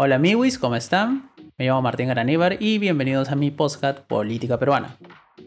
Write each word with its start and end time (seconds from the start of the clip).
Hola 0.00 0.14
amigos, 0.14 0.58
¿cómo 0.58 0.76
están? 0.76 1.32
Me 1.58 1.66
llamo 1.66 1.82
Martín 1.82 2.06
Garaníbar 2.06 2.62
y 2.62 2.78
bienvenidos 2.78 3.30
a 3.30 3.34
mi 3.34 3.50
podcast 3.50 3.98
Política 3.98 4.56
Peruana. 4.56 4.96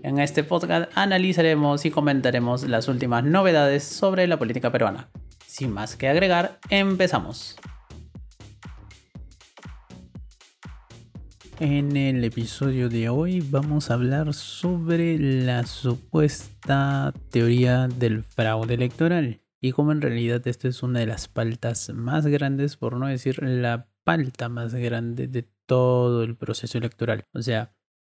En 0.03 0.19
este 0.19 0.43
podcast 0.43 0.91
analizaremos 0.93 1.85
y 1.85 1.89
comentaremos 1.89 2.67
las 2.67 2.89
últimas 2.89 3.23
novedades 3.23 3.85
sobre 3.85 4.27
la 4.27 4.37
política 4.37 4.69
peruana. 4.69 5.09
Sin 5.47 5.71
más 5.71 5.95
que 5.95 6.09
agregar, 6.09 6.59
empezamos. 6.69 7.55
En 11.61 11.95
el 11.95 12.21
episodio 12.25 12.89
de 12.89 13.07
hoy 13.07 13.39
vamos 13.39 13.89
a 13.89 13.93
hablar 13.93 14.33
sobre 14.33 15.17
la 15.17 15.65
supuesta 15.65 17.13
teoría 17.29 17.87
del 17.87 18.25
fraude 18.25 18.73
electoral 18.73 19.39
y 19.61 19.71
cómo 19.71 19.93
en 19.93 20.01
realidad 20.01 20.45
esta 20.45 20.67
es 20.67 20.83
una 20.83 20.99
de 20.99 21.05
las 21.05 21.29
paltas 21.29 21.89
más 21.95 22.27
grandes, 22.27 22.75
por 22.75 22.97
no 22.97 23.07
decir 23.07 23.41
la 23.41 23.90
palta 24.03 24.49
más 24.49 24.73
grande 24.73 25.27
de 25.27 25.47
todo 25.65 26.23
el 26.23 26.35
proceso 26.35 26.77
electoral. 26.77 27.25
O 27.33 27.41
sea, 27.41 27.73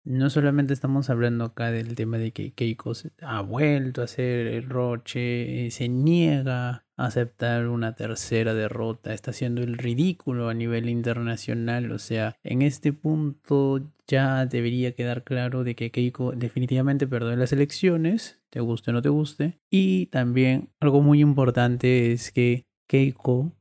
no 0.05 0.29
solamente 0.29 0.73
estamos 0.73 1.09
hablando 1.09 1.45
acá 1.45 1.71
del 1.71 1.95
tema 1.95 2.17
de 2.17 2.31
que 2.31 2.53
Keiko 2.53 2.91
ha 3.21 3.41
vuelto 3.41 4.01
a 4.01 4.05
hacer 4.05 4.47
el 4.47 4.69
roche, 4.69 5.65
eh, 5.65 5.71
se 5.71 5.87
niega 5.87 6.85
a 6.97 7.05
aceptar 7.05 7.67
una 7.67 7.95
tercera 7.95 8.53
derrota, 8.53 9.13
está 9.13 9.31
haciendo 9.31 9.61
el 9.61 9.77
ridículo 9.77 10.49
a 10.49 10.53
nivel 10.53 10.89
internacional, 10.89 11.91
o 11.91 11.99
sea, 11.99 12.35
en 12.43 12.61
este 12.61 12.91
punto 12.91 13.89
ya 14.05 14.45
debería 14.45 14.93
quedar 14.93 15.23
claro 15.23 15.63
de 15.63 15.75
que 15.75 15.91
Keiko 15.91 16.33
definitivamente 16.33 17.07
perdió 17.07 17.35
las 17.37 17.53
elecciones, 17.53 18.41
te 18.49 18.59
guste 18.59 18.91
o 18.91 18.93
no 18.93 19.01
te 19.01 19.09
guste, 19.09 19.61
y 19.69 20.07
también 20.07 20.69
algo 20.81 21.01
muy 21.01 21.21
importante 21.21 22.11
es 22.11 22.31
que 22.31 22.65
Keiko 22.87 23.53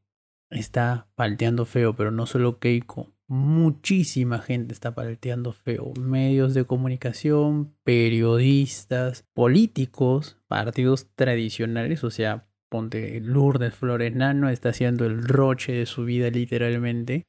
está 0.52 1.08
palteando 1.14 1.64
feo, 1.64 1.94
pero 1.96 2.10
no 2.10 2.26
solo 2.26 2.58
Keiko, 2.58 3.12
muchísima 3.26 4.38
gente 4.38 4.74
está 4.74 4.94
palteando 4.94 5.52
feo. 5.52 5.92
Medios 5.98 6.54
de 6.54 6.64
comunicación, 6.64 7.74
periodistas, 7.82 9.24
políticos, 9.32 10.38
partidos 10.48 11.08
tradicionales, 11.14 12.04
o 12.04 12.10
sea, 12.10 12.46
ponte 12.68 13.20
Lourdes 13.20 13.74
Flores 13.74 14.14
Nano 14.14 14.48
está 14.48 14.70
haciendo 14.70 15.06
el 15.06 15.22
roche 15.22 15.72
de 15.72 15.86
su 15.86 16.04
vida 16.04 16.30
literalmente. 16.30 17.26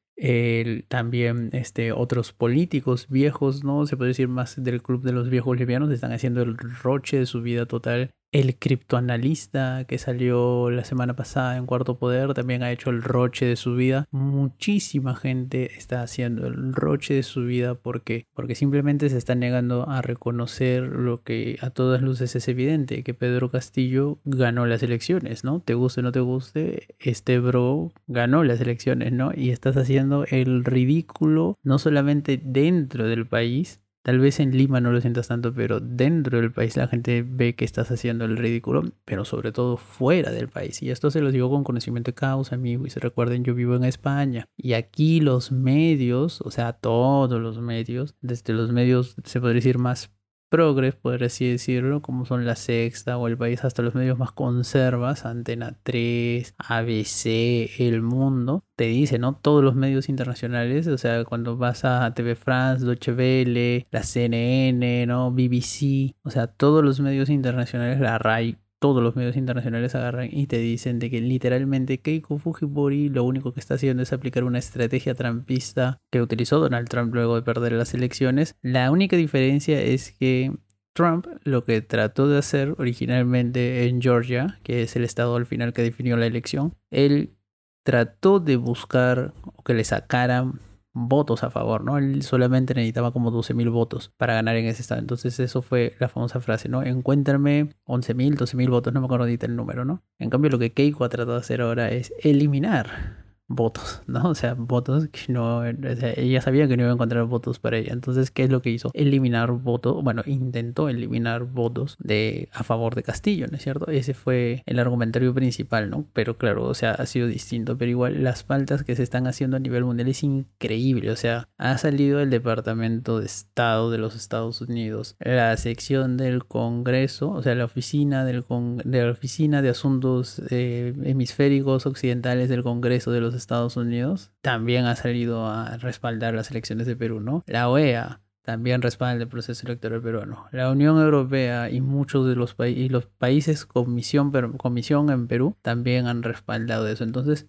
también 0.87 1.49
este, 1.53 1.91
otros 1.91 2.33
políticos 2.33 3.07
viejos, 3.09 3.63
¿no? 3.63 3.85
Se 3.85 3.97
puede 3.97 4.09
decir 4.09 4.27
más 4.27 4.61
del 4.61 4.81
club 4.81 5.03
de 5.03 5.11
los 5.11 5.29
viejos 5.29 5.57
livianos, 5.57 5.91
están 5.91 6.11
haciendo 6.11 6.41
el 6.41 6.57
roche 6.57 7.19
de 7.19 7.25
su 7.25 7.41
vida 7.41 7.65
total 7.65 8.11
el 8.33 8.57
criptoanalista 8.57 9.85
que 9.87 9.99
salió 9.99 10.71
la 10.71 10.83
semana 10.83 11.15
pasada 11.15 11.55
en 11.55 11.67
Cuarto 11.67 11.97
Poder 11.99 12.33
también 12.33 12.63
ha 12.63 12.71
hecho 12.71 12.89
el 12.89 13.03
roche 13.03 13.45
de 13.45 13.55
su 13.55 13.75
vida. 13.75 14.07
Muchísima 14.11 15.15
gente 15.15 15.77
está 15.77 16.01
haciendo 16.01 16.47
el 16.47 16.73
roche 16.73 17.13
de 17.13 17.23
su 17.23 17.45
vida 17.45 17.75
porque, 17.75 18.25
porque 18.33 18.55
simplemente 18.55 19.09
se 19.09 19.17
está 19.17 19.35
negando 19.35 19.87
a 19.87 20.01
reconocer 20.01 20.81
lo 20.81 21.21
que 21.21 21.57
a 21.61 21.69
todas 21.69 22.01
luces 22.01 22.35
es 22.35 22.47
evidente, 22.47 23.03
que 23.03 23.13
Pedro 23.13 23.49
Castillo 23.49 24.17
ganó 24.25 24.65
las 24.65 24.81
elecciones, 24.81 25.43
¿no? 25.43 25.59
Te 25.59 25.75
guste 25.75 26.01
o 26.01 26.03
no 26.03 26.11
te 26.11 26.19
guste, 26.19 26.95
este 26.99 27.39
bro 27.39 27.93
ganó 28.07 28.43
las 28.43 28.59
elecciones, 28.59 29.13
¿no? 29.13 29.31
Y 29.35 29.51
estás 29.51 29.77
haciendo 29.77 30.25
el 30.25 30.65
ridículo 30.65 31.59
no 31.61 31.77
solamente 31.77 32.41
dentro 32.43 33.07
del 33.07 33.27
país, 33.27 33.82
Tal 34.03 34.19
vez 34.19 34.41
en 34.41 34.51
Lima 34.51 34.81
no 34.81 34.91
lo 34.91 34.99
sientas 34.99 35.29
tanto, 35.29 35.53
pero 35.53 35.79
dentro 35.79 36.41
del 36.41 36.51
país 36.51 36.75
la 36.75 36.87
gente 36.87 37.25
ve 37.25 37.55
que 37.55 37.63
estás 37.63 37.89
haciendo 37.89 38.25
el 38.25 38.35
ridículo, 38.35 38.83
pero 39.05 39.23
sobre 39.23 39.53
todo 39.53 39.77
fuera 39.77 40.29
del 40.31 40.49
país. 40.49 40.81
Y 40.81 40.91
esto 40.91 41.09
se 41.09 41.21
lo 41.21 41.31
digo 41.31 41.49
con 41.49 41.63
conocimiento 41.63 42.11
de 42.11 42.15
causa, 42.15 42.55
amigo. 42.55 42.85
Y 42.85 42.89
se 42.89 42.99
recuerden, 42.99 43.45
yo 43.45 43.55
vivo 43.55 43.75
en 43.75 43.85
España. 43.85 44.49
Y 44.57 44.73
aquí 44.73 45.21
los 45.21 45.53
medios, 45.53 46.41
o 46.41 46.51
sea, 46.51 46.73
todos 46.73 47.39
los 47.41 47.59
medios, 47.61 48.15
desde 48.19 48.53
los 48.53 48.73
medios, 48.73 49.15
se 49.23 49.39
podría 49.39 49.55
decir, 49.55 49.77
más 49.77 50.11
progres, 50.53 50.93
por 50.93 51.23
así 51.23 51.49
decirlo, 51.49 52.03
como 52.03 52.27
son 52.27 52.45
La 52.45 52.55
Sexta 52.55 53.17
o 53.17 53.27
El 53.27 53.39
País, 53.39 53.65
hasta 53.65 53.81
los 53.81 53.95
medios 53.95 54.19
más 54.19 54.31
conservas, 54.31 55.25
Antena 55.25 55.79
3, 55.81 56.53
ABC, 56.59 57.71
El 57.79 58.03
Mundo, 58.03 58.63
te 58.75 58.83
dice, 58.83 59.17
¿no? 59.17 59.35
Todos 59.41 59.63
los 59.63 59.73
medios 59.73 60.09
internacionales, 60.09 60.85
o 60.85 60.99
sea, 60.99 61.23
cuando 61.25 61.57
vas 61.57 61.85
a 61.85 62.13
TV 62.13 62.35
France, 62.35 62.85
Deutsche 62.85 63.13
Welle, 63.13 63.87
la 63.89 64.03
CNN, 64.03 65.07
¿no? 65.07 65.31
BBC, 65.31 66.13
o 66.23 66.29
sea, 66.29 66.45
todos 66.45 66.83
los 66.83 66.99
medios 66.99 67.29
internacionales, 67.29 67.99
la 67.99 68.19
RAI, 68.19 68.59
todos 68.83 69.01
los 69.01 69.15
medios 69.15 69.37
internacionales 69.37 69.95
agarran 69.95 70.27
y 70.29 70.45
te 70.47 70.57
dicen 70.57 70.99
de 70.99 71.09
que 71.09 71.21
literalmente 71.21 72.01
Keiko 72.01 72.37
Fujimori 72.37 73.07
lo 73.07 73.23
único 73.23 73.53
que 73.53 73.61
está 73.61 73.75
haciendo 73.75 74.03
es 74.03 74.11
aplicar 74.11 74.43
una 74.43 74.59
estrategia 74.59 75.15
trampista 75.15 76.01
que 76.11 76.21
utilizó 76.21 76.59
Donald 76.59 76.89
Trump 76.89 77.13
luego 77.13 77.35
de 77.35 77.43
perder 77.43 77.71
las 77.71 77.93
elecciones. 77.93 78.57
La 78.61 78.91
única 78.91 79.15
diferencia 79.15 79.81
es 79.81 80.11
que 80.11 80.51
Trump 80.91 81.27
lo 81.45 81.63
que 81.63 81.81
trató 81.81 82.27
de 82.27 82.37
hacer 82.37 82.75
originalmente 82.77 83.87
en 83.87 84.01
Georgia, 84.01 84.59
que 84.63 84.81
es 84.81 84.97
el 84.97 85.05
estado 85.05 85.37
al 85.37 85.45
final 85.45 85.71
que 85.71 85.81
definió 85.81 86.17
la 86.17 86.25
elección, 86.25 86.75
él 86.91 87.37
trató 87.83 88.41
de 88.41 88.57
buscar 88.57 89.33
que 89.63 89.75
le 89.75 89.85
sacaran 89.85 90.59
votos 90.93 91.43
a 91.43 91.49
favor, 91.49 91.83
¿no? 91.83 91.97
Él 91.97 92.21
solamente 92.21 92.73
necesitaba 92.73 93.11
como 93.11 93.31
12.000 93.31 93.71
votos 93.71 94.13
para 94.17 94.35
ganar 94.35 94.55
en 94.55 94.65
ese 94.65 94.81
estado. 94.81 95.01
Entonces 95.01 95.39
eso 95.39 95.61
fue 95.61 95.95
la 95.99 96.07
famosa 96.07 96.39
frase, 96.39 96.69
¿no? 96.69 96.83
Encuéntrame 96.83 97.69
11.000, 97.85 98.37
12.000 98.37 98.69
votos, 98.69 98.93
no 98.93 99.01
me 99.01 99.05
acuerdo 99.05 99.25
ahorita 99.25 99.45
el 99.45 99.55
número, 99.55 99.85
¿no? 99.85 100.03
En 100.19 100.29
cambio 100.29 100.51
lo 100.51 100.59
que 100.59 100.73
Keiko 100.73 101.03
ha 101.03 101.09
tratado 101.09 101.33
de 101.33 101.39
hacer 101.39 101.61
ahora 101.61 101.89
es 101.89 102.13
eliminar 102.19 103.22
votos, 103.55 104.01
¿no? 104.07 104.29
O 104.29 104.35
sea, 104.35 104.53
votos 104.53 105.07
que 105.09 105.31
no, 105.31 105.59
o 105.59 105.95
sea, 105.95 106.13
ella 106.15 106.41
sabía 106.41 106.67
que 106.67 106.77
no 106.77 106.83
iba 106.83 106.91
a 106.91 106.95
encontrar 106.95 107.25
votos 107.25 107.59
para 107.59 107.77
ella. 107.77 107.93
Entonces, 107.93 108.31
¿qué 108.31 108.43
es 108.43 108.49
lo 108.49 108.61
que 108.61 108.69
hizo? 108.69 108.91
Eliminar 108.93 109.51
votos, 109.51 110.03
bueno, 110.03 110.23
intentó 110.25 110.89
eliminar 110.89 111.43
votos 111.43 111.95
de 111.99 112.49
a 112.53 112.63
favor 112.63 112.95
de 112.95 113.03
Castillo, 113.03 113.47
¿no 113.49 113.57
es 113.57 113.63
cierto? 113.63 113.87
Ese 113.87 114.13
fue 114.13 114.63
el 114.65 114.79
argumentario 114.79 115.33
principal, 115.33 115.89
¿no? 115.89 116.05
Pero 116.13 116.37
claro, 116.37 116.65
o 116.65 116.73
sea, 116.73 116.91
ha 116.91 117.05
sido 117.05 117.27
distinto, 117.27 117.77
pero 117.77 117.91
igual 117.91 118.23
las 118.23 118.43
faltas 118.43 118.83
que 118.83 118.95
se 118.95 119.03
están 119.03 119.27
haciendo 119.27 119.57
a 119.57 119.59
nivel 119.59 119.83
mundial 119.83 120.07
es 120.07 120.23
increíble, 120.23 121.11
o 121.11 121.15
sea, 121.15 121.49
ha 121.57 121.77
salido 121.77 122.19
el 122.19 122.29
Departamento 122.29 123.19
de 123.19 123.25
Estado 123.25 123.91
de 123.91 123.97
los 123.97 124.15
Estados 124.15 124.61
Unidos, 124.61 125.15
la 125.19 125.55
sección 125.57 126.17
del 126.17 126.45
Congreso, 126.45 127.31
o 127.31 127.41
sea, 127.41 127.55
la 127.55 127.65
oficina 127.65 128.25
del 128.25 128.43
de 128.83 129.05
la 129.05 129.11
oficina 129.11 129.61
de 129.61 129.69
asuntos 129.69 130.41
eh, 130.49 130.93
hemisféricos 131.03 131.85
occidentales 131.85 132.49
del 132.49 132.63
Congreso 132.63 133.11
de 133.11 133.21
los 133.21 133.33
Estados 133.43 133.77
Unidos 133.77 134.31
también 134.41 134.85
ha 134.85 134.95
salido 134.95 135.47
a 135.47 135.77
respaldar 135.77 136.33
las 136.33 136.49
elecciones 136.49 136.87
de 136.87 136.95
Perú, 136.95 137.19
¿no? 137.19 137.43
La 137.45 137.69
OEA 137.69 138.21
también 138.43 138.81
respalda 138.81 139.23
el 139.23 139.29
proceso 139.29 139.65
electoral 139.65 140.01
peruano. 140.01 140.47
La 140.51 140.69
Unión 140.69 140.99
Europea 140.99 141.69
y 141.69 141.81
muchos 141.81 142.27
de 142.27 142.35
los, 142.35 142.53
países 142.53 142.91
los 142.91 143.05
países 143.05 143.65
comisión, 143.65 144.31
comisión 144.57 145.09
en 145.09 145.27
Perú 145.27 145.55
también 145.61 146.07
han 146.07 146.23
respaldado 146.23 146.87
eso. 146.87 147.03
Entonces, 147.03 147.47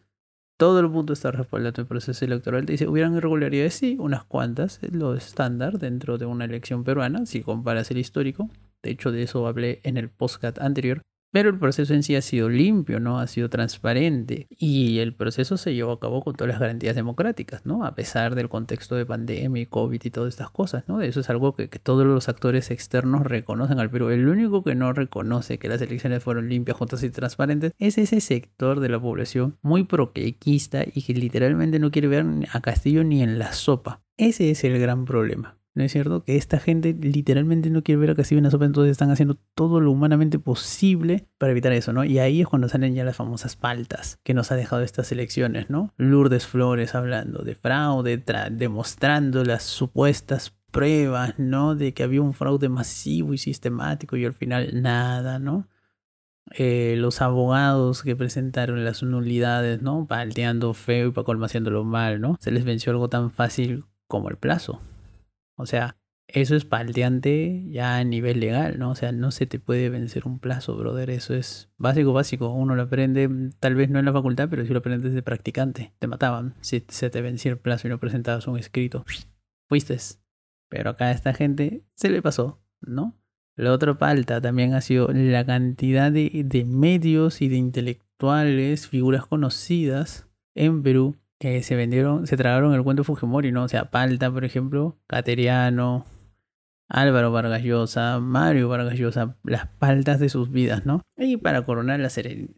todo 0.56 0.78
el 0.78 0.88
mundo 0.88 1.12
está 1.12 1.33
respaldando 1.33 1.81
el 1.81 1.88
proceso 1.88 2.25
electoral. 2.25 2.65
Dice, 2.65 2.87
¿hubieran 2.87 3.16
irregularidades? 3.16 3.75
Sí, 3.75 3.97
unas 3.99 4.25
cuantas, 4.25 4.78
lo 4.93 5.15
estándar 5.16 5.81
dentro 5.81 6.16
de 6.16 6.27
una 6.27 6.44
elección 6.44 6.84
peruana, 6.84 7.27
si 7.27 7.43
comparas 7.43 7.91
el 7.91 7.99
histórico. 7.99 8.49
De 8.83 8.91
hecho, 8.91 9.10
de 9.10 9.22
eso 9.25 9.47
hablé 9.49 9.81
en 9.83 9.97
el 9.97 10.10
postcat 10.10 10.60
anterior. 10.60 11.03
Pero 11.34 11.49
el 11.49 11.59
proceso 11.59 11.95
en 11.95 12.05
sí 12.05 12.15
ha 12.15 12.22
sido 12.22 12.49
limpio, 12.49 13.00
¿no? 13.00 13.19
Ha 13.19 13.27
sido 13.27 13.50
transparente 13.50 14.47
y 14.50 15.00
el 15.00 15.17
proceso 15.17 15.56
se 15.56 15.75
llevó 15.75 15.91
a 15.91 15.99
cabo 15.99 16.22
con 16.22 16.37
todas 16.37 16.50
las 16.50 16.61
garantías 16.61 16.95
democráticas, 16.95 17.67
¿no? 17.67 17.84
A 17.84 17.97
pesar 17.97 18.37
del 18.37 18.49
contexto 18.49 18.95
de 18.95 19.05
pandemia 19.05 19.62
y 19.62 19.67
COVID 19.67 20.00
y 20.05 20.11
todas 20.11 20.33
estas 20.33 20.53
cosas, 20.53 20.84
¿no? 20.87 21.00
Eso 21.00 21.19
es 21.19 21.31
algo 21.31 21.56
que, 21.56 21.67
todos 21.67 22.06
los 22.06 22.28
actores 22.28 22.71
externos 22.71 23.27
reconocen 23.27 23.81
al 23.81 23.91
Perú. 23.91 24.11
El 24.11 24.28
único 24.28 24.62
que 24.62 24.77
no 24.77 24.93
reconoce 24.93 25.59
que 25.59 25.67
las 25.67 25.83
elecciones 25.83 26.22
fueron 26.22 26.49
limpias, 26.49 26.77
justas 26.77 27.03
y 27.03 27.11
transparentes 27.11 27.72
es 27.81 27.99
ese 27.99 28.21
sector 28.21 28.78
de 28.78 28.91
la 28.91 29.01
población 29.01 29.59
muy 29.60 29.83
proquequista 29.83 30.84
y 30.87 31.03
que 31.03 31.15
literalmente 31.15 31.80
no 31.80 31.91
quiere 31.91 32.07
ver 32.07 32.25
a 32.53 32.60
Castillo 32.60 33.03
ni 33.03 33.25
en 33.25 33.41
la 33.41 33.54
sopa. 33.54 34.04
Ese 34.16 34.53
es 34.53 34.63
el 34.63 34.78
gran 34.78 35.04
problema. 35.04 35.59
¿No 35.74 35.82
es 35.82 35.91
cierto? 35.91 36.22
Que 36.22 36.36
esta 36.36 36.60
gente 36.60 36.94
literalmente 36.94 37.68
no 37.68 37.82
quiere 37.82 38.00
ver 38.00 38.10
a 38.10 38.15
Castillo 38.15 38.38
en 38.38 38.44
la 38.44 38.50
sopa, 38.53 38.65
entonces 38.65 38.92
están 38.92 39.10
haciendo 39.10 39.36
todo 39.56 39.80
lo 39.80 39.91
humanamente 39.91 40.38
posible 40.38 41.26
para 41.36 41.50
evitar 41.50 41.72
eso, 41.72 41.92
¿no? 41.92 42.04
Y 42.04 42.21
ahí 42.21 42.41
es 42.41 42.47
cuando 42.47 42.68
salen 42.68 42.94
ya 42.94 43.03
las 43.03 43.16
famosas 43.16 43.56
paltas 43.56 44.21
que 44.22 44.34
nos 44.34 44.53
ha 44.53 44.56
dejado 44.56 44.82
estas 44.82 45.10
elecciones, 45.10 45.71
¿no? 45.71 45.92
Lourdes 45.97 46.47
Flores 46.47 46.94
hablando 46.94 47.42
de 47.42 47.56
fraude, 47.56 48.22
demostrando 48.53 49.44
las 49.44 49.65
supuestas 49.65 50.54
pruebas, 50.71 51.34
¿no? 51.38 51.74
De 51.74 51.92
que 51.92 52.04
había 52.04 52.22
un 52.22 52.34
fraude 52.34 52.68
masivo 52.68 53.34
y 53.34 53.38
sistemático 53.38 54.16
y 54.16 54.24
al 54.24 54.34
final 54.34 54.80
nada, 54.80 55.41
¿no? 55.41 55.68
Eh, 56.53 56.94
los 56.98 57.20
abogados 57.20 58.03
que 58.04 58.15
presentaron 58.15 58.84
las 58.84 59.03
nulidades, 59.03 59.82
¿no? 59.82 60.06
Palteando 60.06 60.72
feo 60.72 61.09
y 61.09 61.10
para 61.10 61.24
colma 61.24 61.47
haciéndolo 61.47 61.82
mal, 61.82 62.20
¿no? 62.20 62.36
Se 62.41 62.53
les 62.53 62.65
venció 62.65 62.92
algo 62.92 63.09
tan 63.09 63.32
fácil 63.32 63.84
como 64.06 64.28
el 64.28 64.36
plazo. 64.36 64.80
O 65.56 65.66
sea, 65.66 65.97
eso 66.27 66.56
es 66.56 66.65
palteante 66.65 67.65
ya 67.68 67.98
a 67.98 68.04
nivel 68.04 68.41
legal, 68.41 68.78
¿no? 68.78 68.91
O 68.91 68.95
sea, 68.95 69.12
no 69.12 69.30
se 69.30 69.47
te 69.47 69.59
puede 69.59 69.91
vencer 69.91 70.27
un 70.27 70.39
plazo, 70.39 70.77
brother. 70.77 71.10
Eso 71.10 71.34
es 71.34 71.71
básico, 71.77 72.12
básico. 72.12 72.48
Uno 72.48 72.74
lo 72.74 72.83
aprende, 72.83 73.28
tal 73.60 73.74
vez 73.74 73.91
no 73.91 73.98
en 73.98 74.06
la 74.06 74.12
facultad, 74.12 74.48
pero 74.48 74.65
si 74.65 74.72
lo 74.72 74.78
aprendes 74.78 75.12
de 75.12 75.22
practicante. 75.22 75.92
Te 75.98 76.06
mataban 76.06 76.54
si 76.60 76.84
se 76.89 77.10
te 77.10 77.21
vencía 77.21 77.53
el 77.53 77.59
plazo 77.59 77.86
y 77.86 77.91
no 77.91 78.01
presentabas 78.01 78.47
un 78.47 78.59
escrito. 78.59 79.04
Fuiste. 79.68 79.98
Pero 80.68 80.91
acá 80.91 81.06
a 81.06 81.12
esta 81.12 81.34
gente 81.34 81.84
se 81.95 82.10
le 82.10 82.22
pasó, 82.22 82.60
¿no? 82.80 83.16
La 83.56 83.72
otra 83.72 83.95
falta 83.95 84.41
también 84.41 84.74
ha 84.74 84.80
sido 84.80 85.09
la 85.12 85.45
cantidad 85.45 86.10
de 86.10 86.65
medios 86.66 87.41
y 87.42 87.48
de 87.48 87.56
intelectuales, 87.56 88.89
figuras 88.89 89.27
conocidas 89.27 90.27
en 90.56 90.83
Perú 90.83 91.16
que 91.44 91.62
se 91.62 91.76
vendieron, 91.76 92.26
se 92.26 92.38
tragaron 92.38 92.72
el 92.72 92.82
cuento 92.82 93.04
Fujimori, 93.04 93.52
¿no? 93.52 93.64
O 93.64 93.68
sea, 93.68 93.91
Palta, 93.91 94.30
por 94.30 94.46
ejemplo, 94.46 94.96
Cateriano, 95.06 96.06
Álvaro 96.88 97.32
Vargas 97.32 97.62
Llosa, 97.62 98.18
Mario 98.18 98.70
Vargas 98.70 98.98
Llosa, 98.98 99.36
las 99.44 99.66
paltas 99.66 100.18
de 100.20 100.30
sus 100.30 100.50
vidas, 100.50 100.86
¿no? 100.86 101.02
Y 101.18 101.36
para 101.36 101.60
coronar 101.60 102.00
la, 102.00 102.08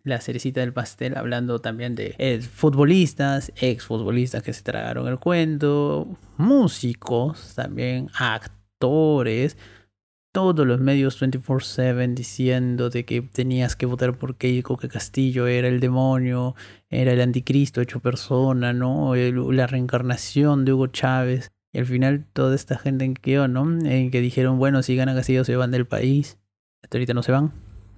la 0.05 0.21
cerecita 0.21 0.61
del 0.61 0.73
pastel, 0.73 1.17
hablando 1.17 1.59
también 1.59 1.97
de 1.97 2.15
eh, 2.19 2.41
futbolistas, 2.41 3.53
exfutbolistas 3.57 4.45
que 4.45 4.53
se 4.53 4.63
tragaron 4.63 5.09
el 5.09 5.19
cuento, 5.19 6.17
músicos 6.37 7.57
también, 7.57 8.09
actores, 8.17 9.57
todos 10.37 10.67
los 10.67 10.81
medios 10.81 11.19
24/7 11.19 12.15
diciendo 12.15 12.91
de 12.91 13.07
que 13.07 13.23
tenías 13.23 13.75
que 13.75 13.87
votar 13.87 14.19
por 14.19 14.37
Keiko, 14.37 14.77
que 14.77 14.87
Castillo 14.87 15.47
era 15.47 15.67
el 15.67 15.81
demonio, 15.81 16.55
era 16.91 17.13
el 17.13 17.23
anticristo 17.23 17.81
hecho 17.81 18.01
persona, 18.01 18.75
¿no? 18.75 19.15
la 19.15 19.67
reencarnación 19.67 20.67
de 20.67 20.75
Hugo 20.75 20.89
Chávez. 20.89 21.53
Y 21.73 21.79
al 21.79 21.87
final 21.87 22.27
toda 22.35 22.55
esta 22.55 22.77
gente 22.77 23.07
en 23.07 23.15
que 23.15 23.23
quedó, 23.23 23.49
¿no? 23.49 23.67
En 23.87 24.11
que 24.11 24.21
dijeron, 24.21 24.59
bueno, 24.59 24.83
si 24.83 24.95
gana 24.95 25.15
Castillo 25.15 25.43
se 25.43 25.57
van 25.57 25.71
del 25.71 25.87
país. 25.87 26.39
Hasta 26.83 26.99
ahorita 26.99 27.15
no 27.15 27.23
se 27.23 27.33
van. 27.33 27.55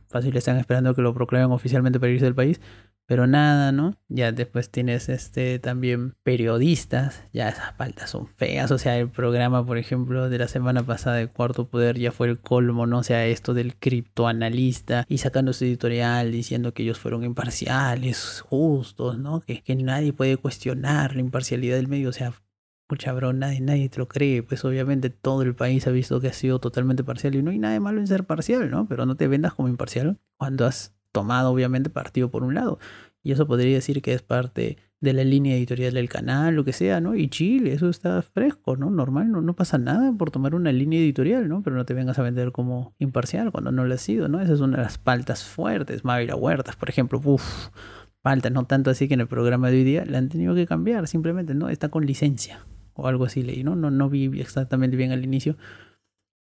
Fácil 0.07 0.37
están 0.37 0.59
esperando 0.59 0.95
que 0.95 1.03
lo 1.03 1.13
proclamen 1.15 1.51
oficialmente 1.51 1.99
para 1.99 2.13
irse 2.13 2.25
del 2.25 2.37
país 2.37 2.61
pero 3.09 3.27
nada, 3.27 3.73
¿no? 3.73 3.97
Ya 4.09 4.33
después 4.33 4.71
tienes 4.71 5.09
este 5.09 5.59
también 5.59 6.15
periodistas, 6.25 7.25
ya 7.33 7.49
esas 7.49 7.73
paltas 7.73 8.11
son 8.11 8.29
feas, 8.37 8.71
o 8.71 8.77
sea, 8.77 8.99
el 8.99 9.09
programa, 9.09 9.65
por 9.65 9.79
ejemplo, 9.79 10.29
de 10.29 10.37
la 10.37 10.47
semana 10.47 10.83
pasada 10.83 11.17
de 11.17 11.27
Cuarto 11.27 11.69
Poder 11.69 11.99
ya 11.99 12.13
fue 12.13 12.29
el 12.29 12.39
colmo, 12.39 12.87
¿no? 12.87 12.99
O 12.99 13.03
sea, 13.03 13.25
esto 13.25 13.55
del 13.55 13.77
criptoanalista 13.77 15.07
y 15.09 15.19
sacando 15.19 15.55
su 15.55 15.65
editorial 15.65 16.31
diciendo 16.33 16.75
que 16.75 16.83
ellos 16.83 16.99
fueron 16.99 17.25
imparciales, 17.25 18.43
justos, 18.43 19.19
¿no? 19.19 19.41
Que, 19.41 19.63
que 19.63 19.75
nadie 19.75 20.13
puede 20.13 20.37
cuestionar 20.37 21.15
la 21.15 21.23
imparcialidad 21.23 21.77
del 21.77 21.89
medio, 21.89 22.11
o 22.11 22.13
sea, 22.13 22.35
Pucha, 22.89 23.13
bro, 23.13 23.35
nadie, 23.35 23.61
nadie 23.61 23.91
te 23.91 23.99
lo 23.99 24.09
cree. 24.09 24.43
Pues 24.43 24.65
obviamente 24.65 25.11
todo 25.11 25.43
el 25.43 25.55
país 25.55 25.87
ha 25.87 25.91
visto 25.91 26.23
que 26.23 26.29
ha 26.29 26.33
sido 26.33 26.59
totalmente 26.59 27.05
parcial 27.05 27.35
y 27.35 27.43
no 27.43 27.51
hay 27.51 27.59
nada 27.59 27.75
de 27.75 27.81
malo 27.81 28.01
en 28.01 28.07
ser 28.07 28.25
parcial, 28.25 28.71
¿no? 28.71 28.89
Pero 28.89 29.05
no 29.05 29.15
te 29.15 29.29
vendas 29.29 29.53
como 29.53 29.69
imparcial 29.69 30.19
cuando 30.39 30.65
has 30.65 30.98
tomado 31.19 31.51
obviamente 31.51 31.91
partido 31.91 32.31
por 32.31 32.45
un 32.45 32.55
lado. 32.55 32.79
Y 33.25 33.33
eso 33.33 33.47
podría 33.49 33.75
decir 33.75 34.01
que 34.03 34.15
es 34.15 34.23
parte 34.23 34.77
de 35.01 35.13
la 35.13 35.25
línea 35.25 35.57
editorial 35.57 35.95
del 35.95 36.09
canal, 36.09 36.55
lo 36.55 36.65
que 36.65 36.73
sea, 36.73 37.01
¿no? 37.01 37.17
Y 37.17 37.29
Chile, 37.29 37.73
eso 37.73 37.89
está 37.89 38.23
fresco, 38.23 38.77
¿no? 38.77 38.89
Normal, 38.91 39.33
no, 39.33 39.41
no 39.41 39.57
pasa 39.57 39.79
nada 39.79 40.13
por 40.13 40.31
tomar 40.31 40.55
una 40.55 40.71
línea 40.71 41.01
editorial, 41.01 41.49
¿no? 41.49 41.63
Pero 41.63 41.75
no 41.75 41.85
te 41.85 41.93
vengas 41.93 42.21
a 42.21 42.23
vender 42.23 42.53
como 42.53 42.95
imparcial 43.01 43.51
cuando 43.51 43.73
no 43.73 43.85
lo 43.85 43.95
has 43.95 44.01
sido, 44.01 44.29
¿no? 44.29 44.41
Esa 44.41 44.53
es 44.55 44.61
una 44.61 44.77
de 44.77 44.85
las 44.85 44.99
paltas 44.99 45.45
fuertes. 45.45 46.05
Mavira 46.05 46.37
Huertas, 46.37 46.77
por 46.77 46.89
ejemplo, 46.89 47.21
uff, 47.25 47.71
paltas, 48.23 48.53
no 48.53 48.65
tanto 48.65 48.91
así 48.91 49.09
que 49.09 49.15
en 49.15 49.21
el 49.21 49.29
programa 49.29 49.71
de 49.71 49.79
hoy 49.79 49.85
día 49.85 50.05
la 50.05 50.19
han 50.19 50.29
tenido 50.29 50.55
que 50.55 50.67
cambiar, 50.67 51.09
simplemente, 51.09 51.55
¿no? 51.55 51.69
Está 51.69 51.89
con 51.89 52.07
licencia 52.07 52.61
o 52.95 53.09
algo 53.09 53.25
así 53.25 53.43
leí, 53.43 53.65
¿no? 53.65 53.75
No, 53.75 53.91
no 53.91 54.09
vi 54.09 54.41
exactamente 54.41 54.97
bien 54.97 55.11
al 55.11 55.25
inicio, 55.25 55.57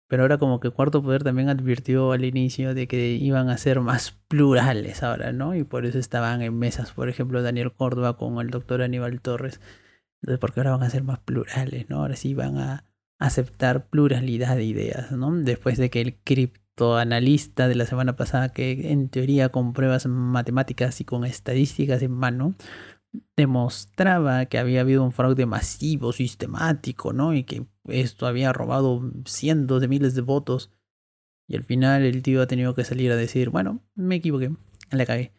pero 0.07 0.23
ahora 0.23 0.37
como 0.37 0.59
que 0.59 0.69
Cuarto 0.69 1.03
Poder 1.03 1.23
también 1.23 1.49
advirtió 1.49 2.13
al 2.13 2.23
inicio 2.23 2.73
de 2.73 2.87
que 2.87 3.11
iban 3.11 3.49
a 3.49 3.57
ser 3.57 3.81
más 3.81 4.11
plurales 4.27 5.03
ahora, 5.03 5.33
¿no? 5.33 5.55
Y 5.55 5.63
por 5.63 5.85
eso 5.85 5.99
estaban 5.99 6.41
en 6.41 6.57
mesas, 6.57 6.91
por 6.93 7.09
ejemplo, 7.09 7.41
Daniel 7.41 7.73
Córdoba 7.73 8.17
con 8.17 8.39
el 8.39 8.49
doctor 8.49 8.81
Aníbal 8.81 9.21
Torres. 9.21 9.59
Entonces, 10.21 10.39
porque 10.39 10.61
ahora 10.61 10.71
van 10.71 10.83
a 10.83 10.89
ser 10.89 11.03
más 11.03 11.19
plurales, 11.19 11.89
¿no? 11.89 11.97
Ahora 11.97 12.15
sí 12.15 12.33
van 12.33 12.57
a 12.57 12.85
aceptar 13.19 13.87
pluralidad 13.87 14.55
de 14.55 14.63
ideas, 14.63 15.11
¿no? 15.11 15.31
Después 15.35 15.77
de 15.77 15.89
que 15.89 16.01
el 16.01 16.15
criptoanalista 16.23 17.67
de 17.67 17.75
la 17.75 17.85
semana 17.85 18.15
pasada, 18.15 18.49
que 18.49 18.91
en 18.91 19.09
teoría 19.09 19.49
con 19.49 19.73
pruebas 19.73 20.05
matemáticas 20.05 21.01
y 21.01 21.05
con 21.05 21.25
estadísticas 21.25 22.01
en 22.01 22.11
mano, 22.11 22.55
demostraba 23.35 24.45
que 24.47 24.57
había 24.57 24.81
habido 24.81 25.03
un 25.03 25.11
fraude 25.11 25.45
masivo, 25.45 26.11
sistemático, 26.11 27.13
¿no? 27.13 27.33
Y 27.33 27.43
que 27.43 27.65
esto 27.85 28.27
había 28.27 28.53
robado 28.53 29.11
cientos 29.25 29.81
de 29.81 29.87
miles 29.87 30.15
de 30.15 30.21
votos. 30.21 30.71
Y 31.47 31.55
al 31.55 31.63
final 31.63 32.03
el 32.03 32.21
tío 32.23 32.41
ha 32.41 32.47
tenido 32.47 32.73
que 32.73 32.83
salir 32.83 33.11
a 33.11 33.15
decir, 33.15 33.49
bueno, 33.49 33.81
me 33.95 34.15
equivoqué, 34.15 34.51
la 34.91 35.05
cagué. 35.05 35.33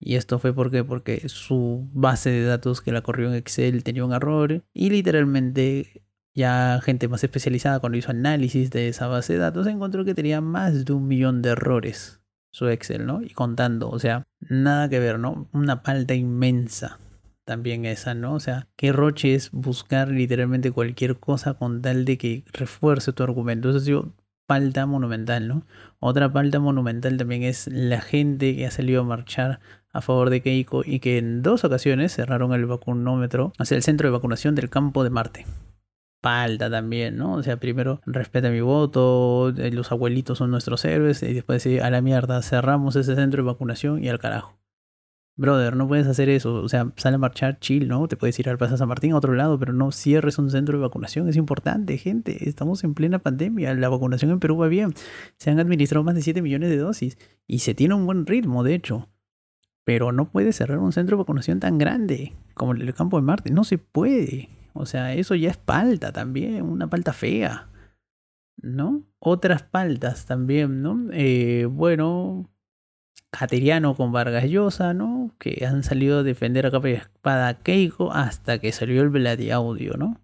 Y 0.00 0.14
esto 0.14 0.38
fue 0.38 0.54
porque, 0.54 0.84
porque 0.84 1.28
su 1.28 1.88
base 1.92 2.30
de 2.30 2.44
datos 2.44 2.80
que 2.80 2.92
la 2.92 3.02
corrió 3.02 3.28
en 3.28 3.34
Excel 3.34 3.82
tenía 3.82 4.04
un 4.04 4.12
error 4.12 4.64
y 4.72 4.90
literalmente 4.90 6.04
ya 6.34 6.80
gente 6.84 7.08
más 7.08 7.24
especializada 7.24 7.80
cuando 7.80 7.98
hizo 7.98 8.12
análisis 8.12 8.70
de 8.70 8.88
esa 8.88 9.08
base 9.08 9.32
de 9.32 9.40
datos 9.40 9.66
encontró 9.66 10.04
que 10.04 10.14
tenía 10.14 10.40
más 10.40 10.84
de 10.84 10.92
un 10.92 11.08
millón 11.08 11.42
de 11.42 11.50
errores 11.50 12.20
su 12.52 12.68
Excel, 12.68 13.06
¿no? 13.06 13.22
Y 13.22 13.30
contando, 13.30 13.90
o 13.90 13.98
sea, 13.98 14.26
nada 14.40 14.88
que 14.88 15.00
ver, 15.00 15.18
¿no? 15.18 15.48
Una 15.52 15.82
palta 15.82 16.14
inmensa 16.14 16.98
también 17.48 17.86
esa, 17.86 18.12
¿no? 18.14 18.34
O 18.34 18.40
sea, 18.40 18.68
qué 18.76 18.92
roche 18.92 19.34
es 19.34 19.50
buscar 19.52 20.08
literalmente 20.08 20.70
cualquier 20.70 21.18
cosa 21.18 21.54
con 21.54 21.80
tal 21.80 22.04
de 22.04 22.18
que 22.18 22.44
refuerce 22.52 23.14
tu 23.14 23.22
argumento. 23.22 23.70
Eso 23.70 23.78
ha 23.78 23.80
sido 23.80 24.12
palta 24.46 24.84
monumental, 24.84 25.48
¿no? 25.48 25.66
Otra 25.98 26.30
palta 26.30 26.60
monumental 26.60 27.16
también 27.16 27.42
es 27.42 27.66
la 27.66 28.02
gente 28.02 28.54
que 28.54 28.66
ha 28.66 28.70
salido 28.70 29.00
a 29.00 29.04
marchar 29.04 29.60
a 29.94 30.02
favor 30.02 30.28
de 30.28 30.42
Keiko 30.42 30.82
y 30.84 31.00
que 31.00 31.16
en 31.16 31.42
dos 31.42 31.64
ocasiones 31.64 32.12
cerraron 32.12 32.52
el 32.52 32.66
vacunómetro 32.66 33.54
hacia 33.58 33.76
el 33.76 33.82
centro 33.82 34.08
de 34.08 34.12
vacunación 34.12 34.54
del 34.54 34.68
campo 34.68 35.02
de 35.02 35.10
Marte. 35.10 35.46
Palta 36.20 36.70
también, 36.70 37.16
¿no? 37.16 37.32
O 37.32 37.42
sea, 37.42 37.56
primero 37.56 38.02
respeta 38.04 38.50
mi 38.50 38.60
voto, 38.60 39.54
eh, 39.56 39.70
los 39.70 39.90
abuelitos 39.90 40.36
son 40.36 40.50
nuestros 40.50 40.84
héroes 40.84 41.22
y 41.22 41.32
después 41.32 41.66
a 41.66 41.88
la 41.88 42.02
mierda, 42.02 42.42
cerramos 42.42 42.94
ese 42.96 43.14
centro 43.14 43.42
de 43.42 43.46
vacunación 43.46 44.04
y 44.04 44.10
al 44.10 44.18
carajo 44.18 44.57
brother, 45.38 45.76
no 45.76 45.88
puedes 45.88 46.06
hacer 46.06 46.28
eso. 46.28 46.54
O 46.56 46.68
sea, 46.68 46.92
sale 46.96 47.14
a 47.14 47.18
marchar 47.18 47.58
chill, 47.60 47.88
¿no? 47.88 48.06
Te 48.08 48.16
puedes 48.16 48.38
ir 48.38 48.50
al 48.50 48.58
Plaza 48.58 48.76
San 48.76 48.88
Martín 48.88 49.12
a 49.12 49.16
otro 49.16 49.32
lado, 49.32 49.58
pero 49.58 49.72
no 49.72 49.92
cierres 49.92 50.38
un 50.38 50.50
centro 50.50 50.76
de 50.76 50.82
vacunación. 50.82 51.28
Es 51.28 51.36
importante, 51.36 51.96
gente. 51.96 52.48
Estamos 52.48 52.84
en 52.84 52.92
plena 52.92 53.20
pandemia. 53.20 53.72
La 53.74 53.88
vacunación 53.88 54.32
en 54.32 54.40
Perú 54.40 54.58
va 54.58 54.68
bien. 54.68 54.92
Se 55.38 55.50
han 55.50 55.60
administrado 55.60 56.04
más 56.04 56.16
de 56.16 56.22
7 56.22 56.42
millones 56.42 56.68
de 56.68 56.76
dosis 56.76 57.16
y 57.46 57.60
se 57.60 57.74
tiene 57.74 57.94
un 57.94 58.04
buen 58.04 58.26
ritmo, 58.26 58.64
de 58.64 58.74
hecho. 58.74 59.08
Pero 59.84 60.12
no 60.12 60.30
puedes 60.30 60.56
cerrar 60.56 60.78
un 60.78 60.92
centro 60.92 61.16
de 61.16 61.22
vacunación 61.22 61.60
tan 61.60 61.78
grande 61.78 62.34
como 62.54 62.72
el 62.72 62.80
del 62.80 62.92
Campo 62.92 63.16
de 63.16 63.22
Marte. 63.22 63.50
No 63.50 63.64
se 63.64 63.78
puede. 63.78 64.50
O 64.74 64.84
sea, 64.84 65.14
eso 65.14 65.34
ya 65.34 65.50
es 65.50 65.56
palta 65.56 66.12
también, 66.12 66.62
una 66.62 66.90
palta 66.90 67.12
fea. 67.12 67.68
¿No? 68.60 69.04
Otras 69.20 69.62
paltas 69.62 70.26
también, 70.26 70.82
¿no? 70.82 71.06
Eh, 71.12 71.66
bueno, 71.70 72.50
Cateriano 73.30 73.94
con 73.94 74.12
Vargas 74.12 74.44
Llosa, 74.44 74.94
¿no? 74.94 75.34
Que 75.38 75.66
han 75.66 75.82
salido 75.82 76.20
a 76.20 76.22
defender 76.22 76.66
a 76.66 76.70
capa 76.70 76.88
y 76.88 76.94
espada 76.94 77.48
a 77.48 77.54
Keiko 77.58 78.12
hasta 78.12 78.58
que 78.58 78.72
salió 78.72 79.02
el 79.02 79.52
Audio, 79.52 79.94
¿no? 79.96 80.20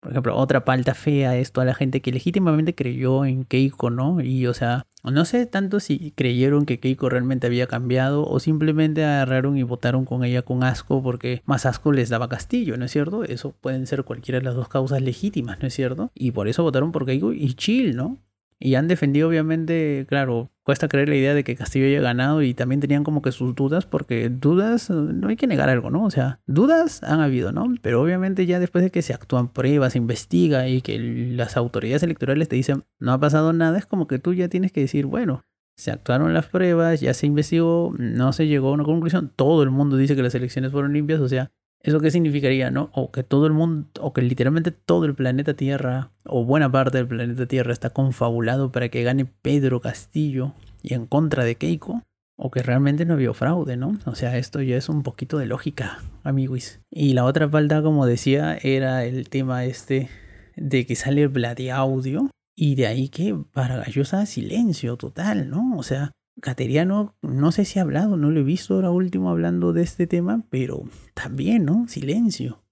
Por 0.00 0.12
ejemplo, 0.12 0.34
otra 0.34 0.64
palta 0.64 0.94
fea 0.94 1.36
es 1.36 1.52
toda 1.52 1.66
la 1.66 1.74
gente 1.74 2.00
que 2.00 2.10
legítimamente 2.10 2.74
creyó 2.74 3.26
en 3.26 3.44
Keiko, 3.44 3.90
¿no? 3.90 4.22
Y, 4.22 4.46
o 4.46 4.54
sea, 4.54 4.86
no 5.04 5.26
sé 5.26 5.44
tanto 5.44 5.78
si 5.78 6.12
creyeron 6.12 6.64
que 6.64 6.80
Keiko 6.80 7.10
realmente 7.10 7.46
había 7.46 7.66
cambiado 7.66 8.26
o 8.26 8.40
simplemente 8.40 9.04
agarraron 9.04 9.58
y 9.58 9.62
votaron 9.62 10.06
con 10.06 10.24
ella 10.24 10.40
con 10.40 10.64
asco 10.64 11.02
porque 11.02 11.42
más 11.44 11.66
asco 11.66 11.92
les 11.92 12.08
daba 12.08 12.30
Castillo, 12.30 12.78
¿no 12.78 12.86
es 12.86 12.92
cierto? 12.92 13.24
Eso 13.24 13.52
pueden 13.52 13.86
ser 13.86 14.04
cualquiera 14.04 14.38
de 14.38 14.46
las 14.46 14.54
dos 14.54 14.68
causas 14.68 15.02
legítimas, 15.02 15.60
¿no 15.60 15.66
es 15.66 15.74
cierto? 15.74 16.10
Y 16.14 16.30
por 16.30 16.48
eso 16.48 16.62
votaron 16.62 16.92
por 16.92 17.04
Keiko 17.04 17.34
y 17.34 17.52
chill, 17.52 17.94
¿no? 17.94 18.16
Y 18.62 18.74
han 18.74 18.88
defendido, 18.88 19.26
obviamente, 19.28 20.04
claro, 20.06 20.50
cuesta 20.64 20.86
creer 20.86 21.08
la 21.08 21.16
idea 21.16 21.34
de 21.34 21.44
que 21.44 21.56
Castillo 21.56 21.86
haya 21.86 22.02
ganado 22.02 22.42
y 22.42 22.52
también 22.52 22.80
tenían 22.80 23.04
como 23.04 23.22
que 23.22 23.32
sus 23.32 23.54
dudas, 23.54 23.86
porque 23.86 24.28
dudas, 24.28 24.90
no 24.90 25.28
hay 25.28 25.36
que 25.36 25.46
negar 25.46 25.70
algo, 25.70 25.88
¿no? 25.88 26.04
O 26.04 26.10
sea, 26.10 26.40
dudas 26.46 27.02
han 27.02 27.20
habido, 27.20 27.52
¿no? 27.52 27.72
Pero 27.80 28.02
obviamente 28.02 28.44
ya 28.44 28.60
después 28.60 28.84
de 28.84 28.90
que 28.90 29.00
se 29.00 29.14
actúan 29.14 29.48
pruebas, 29.48 29.94
se 29.94 29.98
investiga 29.98 30.68
y 30.68 30.82
que 30.82 30.98
las 30.98 31.56
autoridades 31.56 32.02
electorales 32.02 32.48
te 32.48 32.56
dicen 32.56 32.84
no 32.98 33.12
ha 33.12 33.18
pasado 33.18 33.54
nada, 33.54 33.78
es 33.78 33.86
como 33.86 34.06
que 34.06 34.18
tú 34.18 34.34
ya 34.34 34.48
tienes 34.48 34.72
que 34.72 34.82
decir, 34.82 35.06
bueno, 35.06 35.42
se 35.76 35.90
actuaron 35.90 36.34
las 36.34 36.46
pruebas, 36.46 37.00
ya 37.00 37.14
se 37.14 37.26
investigó, 37.26 37.94
no 37.98 38.34
se 38.34 38.46
llegó 38.46 38.68
a 38.68 38.72
una 38.72 38.84
conclusión, 38.84 39.32
todo 39.34 39.62
el 39.62 39.70
mundo 39.70 39.96
dice 39.96 40.14
que 40.14 40.22
las 40.22 40.34
elecciones 40.34 40.70
fueron 40.70 40.92
limpias, 40.92 41.20
o 41.20 41.28
sea, 41.28 41.50
¿Eso 41.82 42.00
qué 42.00 42.10
significaría, 42.10 42.70
no? 42.70 42.90
O 42.92 43.10
que 43.10 43.22
todo 43.22 43.46
el 43.46 43.54
mundo, 43.54 43.88
o 44.00 44.12
que 44.12 44.20
literalmente 44.20 44.70
todo 44.70 45.06
el 45.06 45.14
planeta 45.14 45.54
Tierra, 45.54 46.10
o 46.26 46.44
buena 46.44 46.70
parte 46.70 46.98
del 46.98 47.08
planeta 47.08 47.46
Tierra 47.46 47.72
está 47.72 47.90
confabulado 47.90 48.70
para 48.70 48.90
que 48.90 49.02
gane 49.02 49.24
Pedro 49.24 49.80
Castillo 49.80 50.52
y 50.82 50.94
en 50.94 51.06
contra 51.06 51.44
de 51.44 51.54
Keiko, 51.54 52.02
o 52.36 52.50
que 52.50 52.62
realmente 52.62 53.04
no 53.04 53.14
había 53.14 53.32
fraude, 53.32 53.76
¿no? 53.76 53.98
O 54.04 54.14
sea, 54.14 54.36
esto 54.36 54.60
ya 54.60 54.76
es 54.76 54.88
un 54.88 55.02
poquito 55.02 55.38
de 55.38 55.46
lógica, 55.46 55.98
amigos. 56.22 56.80
Y 56.90 57.14
la 57.14 57.24
otra 57.24 57.48
falta, 57.48 57.82
como 57.82 58.06
decía, 58.06 58.58
era 58.62 59.04
el 59.04 59.28
tema 59.28 59.64
este 59.64 60.08
de 60.56 60.86
que 60.86 60.96
sale 60.96 61.22
el 61.22 61.70
Audio 61.70 62.30
Y 62.54 62.74
de 62.74 62.86
ahí 62.86 63.08
que 63.08 63.36
Vargas 63.54 63.88
Llosa 63.88 64.26
silencio 64.26 64.96
total, 64.96 65.48
¿no? 65.48 65.76
O 65.78 65.82
sea, 65.82 66.12
Cateriano, 66.40 67.14
no 67.22 67.52
sé 67.52 67.64
si 67.64 67.78
ha 67.78 67.82
hablado, 67.82 68.16
no 68.16 68.30
lo 68.30 68.40
he 68.40 68.44
visto 68.44 68.74
ahora 68.74 68.90
último 68.90 69.30
hablando 69.30 69.72
de 69.72 69.82
este 69.82 70.06
tema, 70.06 70.44
pero 70.50 70.84
también, 71.14 71.64
¿no? 71.64 71.86
Silencio. 71.88 72.62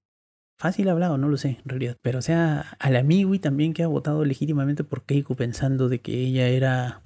Fácil 0.59 0.89
hablado, 0.89 1.19
no 1.19 1.29
lo 1.29 1.37
sé, 1.37 1.59
en 1.63 1.69
realidad. 1.69 1.97
Pero 2.03 2.19
o 2.19 2.23
sea, 2.23 2.77
al 2.81 2.97
amigo 2.97 3.35
y 3.35 3.39
también 3.39 3.75
que 3.75 3.85
ha 3.85 3.89
votado 3.89 4.25
legítimamente 4.25 4.83
por 4.83 5.05
Keiko 5.05 5.37
pensando 5.37 5.89
de 5.89 6.01
que 6.01 6.15
ella 6.15 6.49
era 6.49 7.03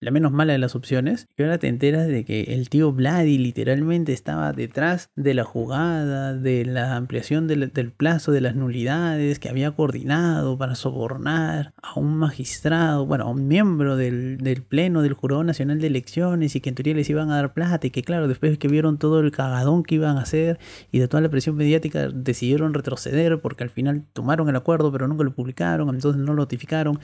la 0.00 0.10
menos 0.10 0.30
mala 0.32 0.52
de 0.52 0.58
las 0.58 0.74
opciones, 0.74 1.28
y 1.36 1.42
ahora 1.42 1.58
te 1.58 1.68
enteras 1.68 2.06
de 2.06 2.24
que 2.24 2.54
el 2.54 2.68
tío 2.68 2.92
Vladi 2.92 3.38
literalmente 3.38 4.12
estaba 4.12 4.52
detrás 4.52 5.10
de 5.16 5.34
la 5.34 5.44
jugada, 5.44 6.34
de 6.34 6.64
la 6.66 6.96
ampliación 6.96 7.46
del, 7.46 7.70
plazo 7.92 8.32
de 8.32 8.42
las 8.42 8.54
nulidades, 8.54 9.38
que 9.38 9.48
había 9.48 9.70
coordinado 9.70 10.58
para 10.58 10.74
sobornar 10.74 11.72
a 11.82 11.98
un 11.98 12.16
magistrado, 12.16 13.06
bueno, 13.06 13.24
a 13.24 13.30
un 13.30 13.48
miembro 13.48 13.96
del, 13.96 14.36
Pleno 14.68 15.02
del 15.02 15.12
Jurado 15.12 15.44
Nacional 15.44 15.80
de 15.80 15.86
Elecciones 15.86 16.56
y 16.56 16.60
que 16.60 16.70
en 16.70 16.74
teoría 16.74 16.94
les 16.94 17.08
iban 17.10 17.30
a 17.30 17.36
dar 17.36 17.52
plata 17.52 17.86
y 17.86 17.90
que 17.90 18.02
claro, 18.02 18.26
después 18.28 18.58
que 18.58 18.68
vieron 18.68 18.98
todo 18.98 19.20
el 19.20 19.30
cagadón 19.30 19.82
que 19.82 19.96
iban 19.96 20.16
a 20.16 20.22
hacer 20.22 20.58
y 20.90 20.98
de 20.98 21.08
toda 21.08 21.20
la 21.20 21.28
presión 21.28 21.56
mediática 21.56 22.08
decidieron 22.08 22.74
retroceder 22.74 23.40
porque 23.40 23.64
al 23.64 23.70
final 23.70 24.04
tomaron 24.12 24.48
el 24.48 24.56
acuerdo 24.56 24.90
pero 24.92 25.08
nunca 25.08 25.24
lo 25.24 25.34
publicaron, 25.34 25.94
entonces 25.94 26.20
no 26.20 26.28
lo 26.28 26.34
notificaron, 26.34 26.98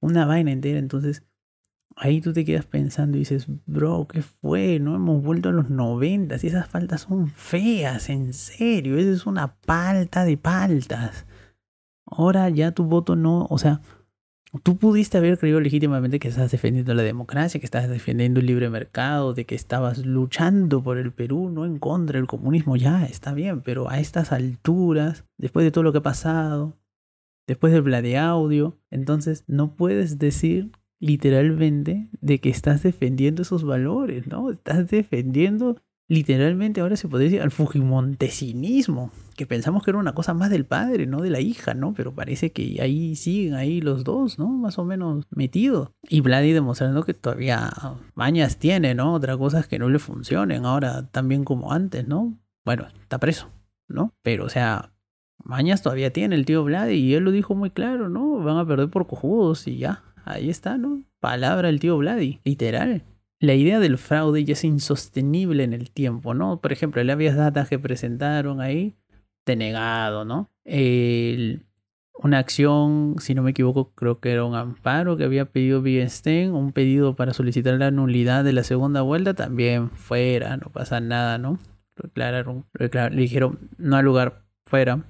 una 0.00 0.26
vaina 0.26 0.52
entera, 0.52 0.78
entonces 0.78 1.22
ahí 1.98 2.20
tú 2.20 2.32
te 2.32 2.44
quedas 2.44 2.64
pensando 2.64 3.16
y 3.16 3.20
dices, 3.20 3.46
bro, 3.66 4.06
¿qué 4.08 4.22
fue? 4.22 4.78
No 4.78 4.94
hemos 4.94 5.22
vuelto 5.22 5.48
a 5.48 5.52
los 5.52 5.68
noventas 5.68 6.44
y 6.44 6.46
esas 6.46 6.68
faltas 6.68 7.02
son 7.02 7.28
feas, 7.28 8.08
en 8.08 8.32
serio, 8.32 8.96
esa 8.96 9.10
es 9.10 9.26
una 9.26 9.54
palta 9.56 10.24
de 10.24 10.36
paltas. 10.36 11.26
Ahora 12.06 12.48
ya 12.48 12.72
tu 12.72 12.84
voto 12.84 13.16
no, 13.16 13.46
o 13.50 13.58
sea, 13.58 13.80
tú 14.62 14.78
pudiste 14.78 15.18
haber 15.18 15.38
creído 15.38 15.60
legítimamente 15.60 16.20
que 16.20 16.28
estás 16.28 16.50
defendiendo 16.50 16.94
la 16.94 17.02
democracia, 17.02 17.60
que 17.60 17.66
estás 17.66 17.88
defendiendo 17.88 18.40
el 18.40 18.46
libre 18.46 18.70
mercado, 18.70 19.34
de 19.34 19.44
que 19.44 19.54
estabas 19.54 19.98
luchando 20.06 20.82
por 20.82 20.98
el 20.98 21.12
Perú, 21.12 21.50
no 21.50 21.66
en 21.66 21.78
contra 21.78 22.18
del 22.18 22.28
comunismo, 22.28 22.76
ya 22.76 23.04
está 23.04 23.34
bien, 23.34 23.60
pero 23.60 23.90
a 23.90 23.98
estas 23.98 24.32
alturas, 24.32 25.24
después 25.36 25.64
de 25.64 25.72
todo 25.72 25.84
lo 25.84 25.92
que 25.92 25.98
ha 25.98 26.02
pasado, 26.02 26.78
después 27.46 27.72
del 27.72 27.84
de 27.84 28.18
audio, 28.18 28.78
entonces 28.90 29.44
no 29.48 29.74
puedes 29.74 30.18
decir 30.18 30.70
literalmente 31.00 32.08
de 32.20 32.40
que 32.40 32.50
estás 32.50 32.82
defendiendo 32.82 33.42
esos 33.42 33.64
valores, 33.64 34.26
¿no? 34.26 34.50
Estás 34.50 34.88
defendiendo 34.88 35.76
literalmente, 36.08 36.80
ahora 36.80 36.96
se 36.96 37.06
podría 37.06 37.26
decir, 37.26 37.42
al 37.42 37.50
fujimontesinismo, 37.50 39.12
que 39.36 39.46
pensamos 39.46 39.84
que 39.84 39.90
era 39.90 39.98
una 39.98 40.14
cosa 40.14 40.32
más 40.32 40.50
del 40.50 40.64
padre, 40.64 41.06
no 41.06 41.20
de 41.20 41.30
la 41.30 41.40
hija, 41.40 41.74
¿no? 41.74 41.92
Pero 41.92 42.14
parece 42.14 42.50
que 42.50 42.78
ahí 42.80 43.14
siguen 43.14 43.54
ahí 43.54 43.80
los 43.80 44.04
dos, 44.04 44.38
¿no? 44.38 44.48
Más 44.48 44.78
o 44.78 44.84
menos 44.84 45.26
metidos. 45.30 45.90
Y 46.08 46.22
Vladi 46.22 46.52
demostrando 46.52 47.04
que 47.04 47.14
todavía 47.14 47.70
mañas 48.14 48.56
tiene, 48.56 48.94
¿no? 48.94 49.12
Otras 49.12 49.36
cosas 49.36 49.68
que 49.68 49.78
no 49.78 49.90
le 49.90 49.98
funcionen 49.98 50.64
ahora 50.64 51.08
tan 51.10 51.28
bien 51.28 51.44
como 51.44 51.72
antes, 51.72 52.08
¿no? 52.08 52.38
Bueno, 52.64 52.86
está 53.02 53.18
preso, 53.18 53.50
¿no? 53.86 54.14
Pero, 54.22 54.46
o 54.46 54.48
sea, 54.48 54.92
mañas 55.44 55.82
todavía 55.82 56.12
tiene 56.12 56.36
el 56.36 56.46
tío 56.46 56.64
Vladi 56.64 56.94
y 56.94 57.14
él 57.14 57.24
lo 57.24 57.30
dijo 57.32 57.54
muy 57.54 57.70
claro, 57.70 58.08
¿no? 58.08 58.38
Van 58.38 58.56
a 58.56 58.66
perder 58.66 58.88
por 58.88 59.06
cojudos 59.06 59.68
y 59.68 59.76
ya, 59.76 60.04
Ahí 60.28 60.50
está, 60.50 60.76
¿no? 60.76 61.04
Palabra 61.20 61.68
del 61.68 61.80
tío 61.80 61.96
Vladi, 61.96 62.40
literal. 62.44 63.02
La 63.40 63.54
idea 63.54 63.80
del 63.80 63.96
fraude 63.96 64.44
ya 64.44 64.52
es 64.52 64.62
insostenible 64.62 65.64
en 65.64 65.72
el 65.72 65.90
tiempo, 65.90 66.34
¿no? 66.34 66.60
Por 66.60 66.70
ejemplo, 66.70 67.00
el 67.00 67.08
habeas 67.08 67.34
data 67.34 67.64
que 67.64 67.78
presentaron 67.78 68.60
ahí, 68.60 68.94
denegado, 69.46 70.26
¿no? 70.26 70.50
una 72.20 72.38
acción, 72.38 73.14
si 73.20 73.32
no 73.34 73.42
me 73.42 73.52
equivoco, 73.52 73.94
creo 73.94 74.20
que 74.20 74.32
era 74.32 74.44
un 74.44 74.54
amparo 74.56 75.16
que 75.16 75.24
había 75.24 75.46
pedido 75.46 75.80
Bienstein, 75.80 76.52
un 76.52 76.72
pedido 76.72 77.14
para 77.14 77.32
solicitar 77.32 77.78
la 77.78 77.92
nulidad 77.92 78.44
de 78.44 78.52
la 78.52 78.64
segunda 78.64 79.02
vuelta, 79.02 79.34
también 79.34 79.90
fuera, 79.92 80.56
no 80.56 80.70
pasa 80.70 81.00
nada, 81.00 81.38
¿no? 81.38 81.58
Lo 81.96 82.02
declararon, 82.02 82.66
le 82.74 83.22
dijeron 83.22 83.70
no 83.78 83.96
al 83.96 84.04
lugar, 84.04 84.42
fuera. 84.66 85.04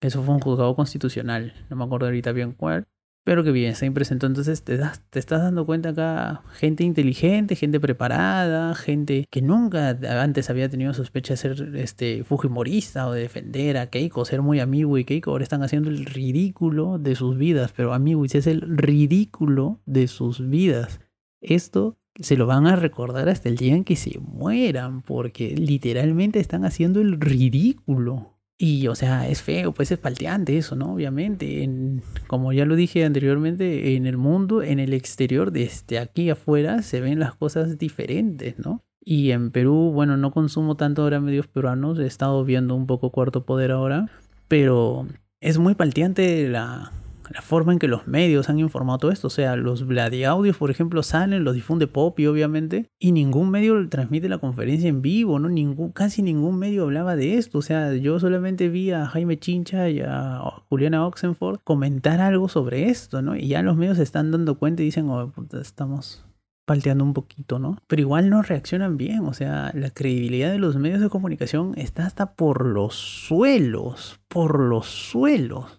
Eso 0.00 0.22
fue 0.22 0.34
un 0.34 0.40
juzgado 0.40 0.74
constitucional, 0.74 1.52
no 1.68 1.76
me 1.76 1.84
acuerdo 1.84 2.06
ahorita 2.06 2.32
bien 2.32 2.52
cuál 2.52 2.86
pero 3.28 3.44
que 3.44 3.52
bien, 3.52 3.74
se 3.74 3.90
presentó. 3.90 4.26
Entonces 4.26 4.62
te, 4.62 4.78
das, 4.78 5.02
te 5.10 5.18
estás 5.18 5.42
dando 5.42 5.66
cuenta 5.66 5.90
acá, 5.90 6.40
gente 6.54 6.82
inteligente, 6.82 7.56
gente 7.56 7.78
preparada, 7.78 8.74
gente 8.74 9.26
que 9.30 9.42
nunca 9.42 9.90
antes 10.22 10.48
había 10.48 10.70
tenido 10.70 10.94
sospecha 10.94 11.34
de 11.34 11.36
ser 11.36 11.76
este, 11.76 12.24
fujimorista 12.24 13.06
o 13.06 13.12
de 13.12 13.20
defender 13.20 13.76
a 13.76 13.90
Keiko, 13.90 14.24
ser 14.24 14.40
muy 14.40 14.60
amigo 14.60 14.96
y 14.96 15.04
Keiko. 15.04 15.32
Ahora 15.32 15.42
están 15.42 15.62
haciendo 15.62 15.90
el 15.90 16.06
ridículo 16.06 16.98
de 16.98 17.16
sus 17.16 17.36
vidas, 17.36 17.74
pero 17.76 17.92
amigo, 17.92 18.24
es 18.24 18.46
el 18.46 18.62
ridículo 18.62 19.82
de 19.84 20.08
sus 20.08 20.48
vidas. 20.48 21.00
Esto 21.42 21.98
se 22.18 22.38
lo 22.38 22.46
van 22.46 22.66
a 22.66 22.76
recordar 22.76 23.28
hasta 23.28 23.50
el 23.50 23.58
día 23.58 23.74
en 23.74 23.84
que 23.84 23.96
se 23.96 24.18
mueran, 24.20 25.02
porque 25.02 25.54
literalmente 25.54 26.40
están 26.40 26.64
haciendo 26.64 27.02
el 27.02 27.20
ridículo. 27.20 28.37
Y, 28.60 28.88
o 28.88 28.96
sea, 28.96 29.28
es 29.28 29.40
feo, 29.40 29.72
pues 29.72 29.92
es 29.92 29.98
palteante 29.98 30.58
eso, 30.58 30.74
¿no? 30.74 30.94
Obviamente, 30.94 31.62
en, 31.62 32.02
como 32.26 32.52
ya 32.52 32.64
lo 32.64 32.74
dije 32.74 33.04
anteriormente, 33.04 33.94
en 33.94 34.04
el 34.04 34.16
mundo, 34.16 34.64
en 34.64 34.80
el 34.80 34.94
exterior, 34.94 35.52
desde 35.52 36.00
aquí 36.00 36.28
afuera, 36.28 36.82
se 36.82 37.00
ven 37.00 37.20
las 37.20 37.36
cosas 37.36 37.78
diferentes, 37.78 38.58
¿no? 38.58 38.82
Y 39.00 39.30
en 39.30 39.52
Perú, 39.52 39.92
bueno, 39.94 40.16
no 40.16 40.32
consumo 40.32 40.76
tanto 40.76 41.02
ahora 41.02 41.20
medios 41.20 41.46
peruanos, 41.46 42.00
he 42.00 42.06
estado 42.06 42.44
viendo 42.44 42.74
un 42.74 42.88
poco 42.88 43.12
Cuarto 43.12 43.46
Poder 43.46 43.70
ahora, 43.70 44.10
pero 44.48 45.06
es 45.40 45.58
muy 45.58 45.76
palteante 45.76 46.48
la, 46.48 46.90
la 47.30 47.42
forma 47.42 47.72
en 47.72 47.78
que 47.78 47.88
los 47.88 48.06
medios 48.06 48.48
han 48.48 48.58
informado 48.58 48.98
todo 48.98 49.10
esto. 49.10 49.26
O 49.26 49.30
sea, 49.30 49.56
los 49.56 49.84
Audios, 50.26 50.56
por 50.56 50.70
ejemplo, 50.70 51.02
salen, 51.02 51.44
los 51.44 51.54
difunde 51.54 51.86
Poppy, 51.86 52.26
obviamente, 52.26 52.90
y 52.98 53.12
ningún 53.12 53.50
medio 53.50 53.88
transmite 53.88 54.28
la 54.28 54.38
conferencia 54.38 54.88
en 54.88 55.02
vivo, 55.02 55.38
¿no? 55.38 55.48
Casi 55.92 56.22
ningún 56.22 56.58
medio 56.58 56.84
hablaba 56.84 57.16
de 57.16 57.36
esto. 57.36 57.58
O 57.58 57.62
sea, 57.62 57.94
yo 57.94 58.18
solamente 58.20 58.68
vi 58.68 58.90
a 58.90 59.06
Jaime 59.06 59.38
Chincha 59.38 59.88
y 59.90 60.00
a 60.00 60.40
Juliana 60.68 61.06
Oxenford 61.06 61.60
comentar 61.64 62.20
algo 62.20 62.48
sobre 62.48 62.88
esto, 62.88 63.22
¿no? 63.22 63.36
Y 63.36 63.48
ya 63.48 63.62
los 63.62 63.76
medios 63.76 63.96
se 63.96 64.02
están 64.02 64.30
dando 64.30 64.58
cuenta 64.58 64.82
y 64.82 64.86
dicen, 64.86 65.08
oh, 65.08 65.32
estamos 65.60 66.24
palteando 66.68 67.02
un 67.02 67.14
poquito, 67.14 67.58
¿no? 67.58 67.78
Pero 67.86 68.02
igual 68.02 68.28
no 68.28 68.42
reaccionan 68.42 68.98
bien, 68.98 69.20
o 69.20 69.32
sea, 69.32 69.72
la 69.74 69.88
credibilidad 69.88 70.52
de 70.52 70.58
los 70.58 70.76
medios 70.76 71.00
de 71.00 71.08
comunicación 71.08 71.72
está 71.76 72.04
hasta 72.04 72.34
por 72.34 72.66
los 72.66 72.94
suelos, 72.94 74.20
por 74.28 74.60
los 74.60 74.86
suelos, 74.86 75.78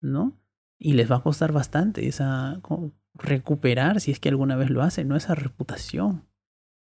¿no? 0.00 0.32
Y 0.78 0.94
les 0.94 1.10
va 1.10 1.16
a 1.16 1.22
costar 1.22 1.52
bastante 1.52 2.06
esa 2.06 2.60
recuperar 3.14 4.00
si 4.00 4.12
es 4.12 4.20
que 4.20 4.28
alguna 4.28 4.56
vez 4.56 4.70
lo 4.70 4.82
hacen, 4.82 5.08
¿no? 5.08 5.16
Esa 5.16 5.34
reputación. 5.34 6.24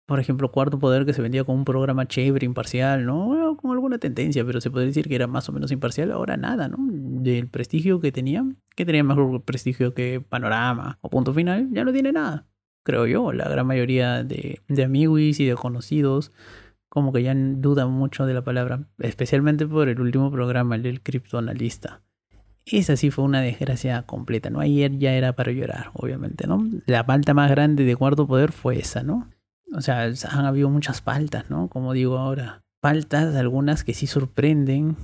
Por 0.05 0.19
ejemplo, 0.19 0.51
Cuarto 0.51 0.79
Poder 0.79 1.05
que 1.05 1.13
se 1.13 1.21
vendía 1.21 1.43
como 1.43 1.59
un 1.59 1.65
programa 1.65 2.07
chévere, 2.07 2.45
imparcial, 2.45 3.05
¿no? 3.05 3.55
con 3.57 3.71
alguna 3.71 3.99
tendencia, 3.99 4.45
pero 4.45 4.61
se 4.61 4.71
podría 4.71 4.87
decir 4.87 5.07
que 5.07 5.15
era 5.15 5.27
más 5.27 5.47
o 5.49 5.51
menos 5.51 5.71
imparcial. 5.71 6.11
Ahora 6.11 6.35
nada, 6.35 6.67
¿no? 6.67 6.77
Del 6.89 7.47
prestigio 7.47 7.99
que 7.99 8.11
tenía, 8.11 8.43
que 8.75 8.85
tenía 8.85 9.03
mejor 9.03 9.43
prestigio 9.43 9.93
que 9.93 10.21
Panorama 10.21 10.97
o 11.01 11.09
Punto 11.09 11.33
Final, 11.33 11.69
ya 11.71 11.83
no 11.83 11.93
tiene 11.93 12.11
nada. 12.11 12.47
Creo 12.83 13.05
yo, 13.05 13.33
la 13.33 13.47
gran 13.49 13.67
mayoría 13.67 14.23
de, 14.23 14.61
de 14.67 14.83
amigos 14.83 15.39
y 15.39 15.45
de 15.45 15.55
conocidos 15.55 16.31
como 16.89 17.13
que 17.13 17.21
ya 17.21 17.35
dudan 17.35 17.91
mucho 17.91 18.25
de 18.25 18.33
la 18.33 18.43
palabra, 18.43 18.87
especialmente 18.97 19.67
por 19.67 19.89
el 19.89 20.01
último 20.01 20.31
programa, 20.31 20.75
el 20.75 20.81
del 20.81 21.01
criptoanalista. 21.01 22.01
Esa 22.71 22.95
sí 22.95 23.09
fue 23.09 23.25
una 23.25 23.41
desgracia 23.41 24.03
completa, 24.03 24.49
¿no? 24.49 24.59
Ayer 24.59 24.97
ya 24.99 25.13
era 25.13 25.33
para 25.33 25.51
llorar, 25.51 25.89
obviamente, 25.93 26.45
¿no? 26.45 26.63
La 26.85 27.03
falta 27.03 27.33
más 27.33 27.49
grande 27.49 27.83
de 27.83 27.95
Cuarto 27.95 28.27
Poder 28.27 28.51
fue 28.51 28.77
esa, 28.77 29.01
¿no? 29.01 29.27
O 29.73 29.81
sea, 29.81 30.03
han 30.03 30.45
habido 30.45 30.69
muchas 30.69 31.01
faltas, 31.01 31.49
¿no? 31.49 31.67
Como 31.67 31.93
digo 31.93 32.17
ahora. 32.17 32.63
Faltas, 32.81 33.35
algunas 33.35 33.83
que 33.83 33.93
sí 33.93 34.07
sorprenden, 34.07 34.95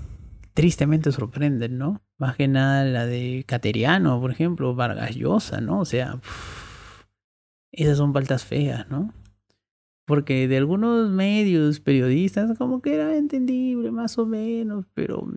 tristemente 0.53 1.11
sorprenden, 1.11 1.77
¿no? 1.77 2.01
Más 2.17 2.35
que 2.35 2.47
nada 2.47 2.85
la 2.85 3.05
de 3.05 3.43
Cateriano, 3.47 4.21
por 4.21 4.31
ejemplo, 4.31 4.75
Vargas 4.75 5.15
Llosa, 5.15 5.59
¿no? 5.59 5.79
O 5.79 5.85
sea, 5.85 6.19
esas 7.71 7.97
son 7.97 8.13
faltas 8.13 8.45
feas, 8.45 8.89
¿no? 8.89 9.13
Porque 10.05 10.47
de 10.47 10.57
algunos 10.57 11.09
medios, 11.09 11.79
periodistas, 11.79 12.57
como 12.57 12.81
que 12.81 12.93
era 12.93 13.17
entendible, 13.17 13.91
más 13.91 14.17
o 14.17 14.25
menos, 14.25 14.85
pero 14.93 15.27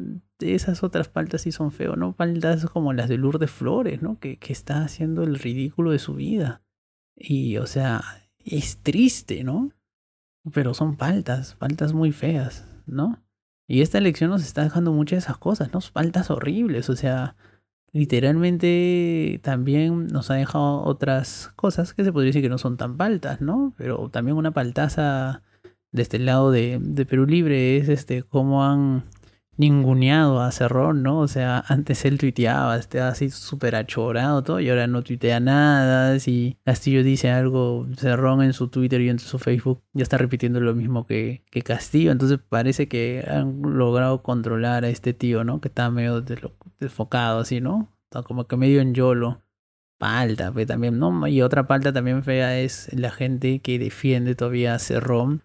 esas 0.41 0.83
otras 0.83 1.09
faltas 1.09 1.43
sí 1.43 1.53
son 1.53 1.73
feos, 1.73 1.97
¿no? 1.97 2.13
Faltas 2.13 2.67
como 2.67 2.93
las 2.93 3.09
de 3.09 3.19
Lourdes 3.19 3.51
Flores, 3.51 4.03
¿no? 4.03 4.19
Que, 4.19 4.37
que 4.39 4.53
está 4.53 4.83
haciendo 4.83 5.23
el 5.23 5.39
ridículo 5.39 5.91
de 5.91 5.99
su 5.99 6.15
vida. 6.15 6.63
Y, 7.17 7.57
o 7.57 7.67
sea, 7.67 8.03
es 8.45 8.79
triste, 8.79 9.45
¿no? 9.45 9.73
Pero 10.53 10.75
son 10.75 10.97
faltas, 10.97 11.55
faltas 11.57 11.93
muy 11.93 12.13
feas, 12.13 12.67
¿no? 12.87 13.23
Y 13.67 13.83
esta 13.83 13.99
elección 13.99 14.31
nos 14.31 14.43
está 14.43 14.63
dejando 14.63 14.93
muchas 14.93 15.19
de 15.19 15.25
esas 15.27 15.39
cosas, 15.39 15.73
¿no? 15.73 15.81
Faltas 15.81 16.31
horribles, 16.31 16.89
o 16.89 16.97
sea, 16.97 17.37
literalmente 17.93 19.41
también 19.43 20.07
nos 20.07 20.31
ha 20.31 20.35
dejado 20.35 20.83
otras 20.85 21.51
cosas 21.57 21.93
que 21.93 22.05
se 22.05 22.13
podría 22.13 22.29
decir 22.29 22.43
que 22.43 22.49
no 22.49 22.59
son 22.59 22.77
tan 22.77 22.97
faltas, 22.97 23.41
¿no? 23.41 23.75
Pero 23.77 24.09
también 24.09 24.37
una 24.37 24.53
paltaza 24.53 25.43
de 25.93 26.03
este 26.03 26.19
lado 26.19 26.51
de, 26.51 26.79
de 26.81 27.07
Perú 27.07 27.27
Libre 27.27 27.77
es 27.77 27.89
este 27.89 28.23
cómo 28.23 28.65
han 28.65 29.05
ninguneado 29.59 30.41
a 30.41 30.51
Cerrón, 30.53 31.03
¿no? 31.03 31.19
O 31.19 31.29
sea, 31.29 31.63
antes 31.69 32.05
él 32.07 32.17
tuiteaba, 32.17 32.77
estaba 32.77 33.09
así 33.09 33.29
súper 33.29 33.77
achorado 33.77 34.43
todo 34.43 34.61
y 34.61 34.71
ahora 34.71 34.87
no 34.87 35.03
tuitea 35.03 35.41
nada. 35.41 36.19
Si 36.21 36.57
Castillo 36.65 37.03
dice 37.03 37.31
algo, 37.31 37.87
Cerrón 37.97 38.43
en 38.43 38.55
su 38.55 38.69
Twitter 38.69 39.01
y 39.03 39.11
en 39.11 39.19
su 39.19 39.39
Facebook 39.39 39.83
ya 39.93 40.05
está 40.05 40.17
repitiendo 40.17 40.61
lo 40.61 40.75
mismo 40.75 41.07
que, 41.07 41.43
que 41.51 41.63
Castillo. 41.63 42.13
Entonces 42.13 42.39
parece 42.49 42.89
que 42.89 43.25
han 43.29 43.61
logrado 43.63 44.23
controlar 44.23 44.85
a 44.85 44.89
este 44.89 45.13
tío, 45.13 45.45
¿no? 45.45 45.61
Que 45.61 45.69
está 45.69 45.91
medio 45.91 46.25
desfocado 46.81 47.41
así, 47.41 47.61
¿no? 47.61 47.93
Como 48.25 48.47
que 48.47 48.57
medio 48.57 48.81
en 48.81 48.95
YOLO. 48.95 49.43
Palta, 49.99 50.53
pues 50.53 50.69
también, 50.69 51.01
¿no? 51.01 51.27
Y 51.27 51.43
otra 51.43 51.67
palta 51.67 51.93
también 51.93 52.23
fea 52.23 52.61
es 52.61 52.89
la 52.93 53.11
gente 53.11 53.59
que 53.59 53.81
defiende 53.81 54.37
todavía 54.37 54.75
a 54.75 54.79
Cerrón 54.79 55.43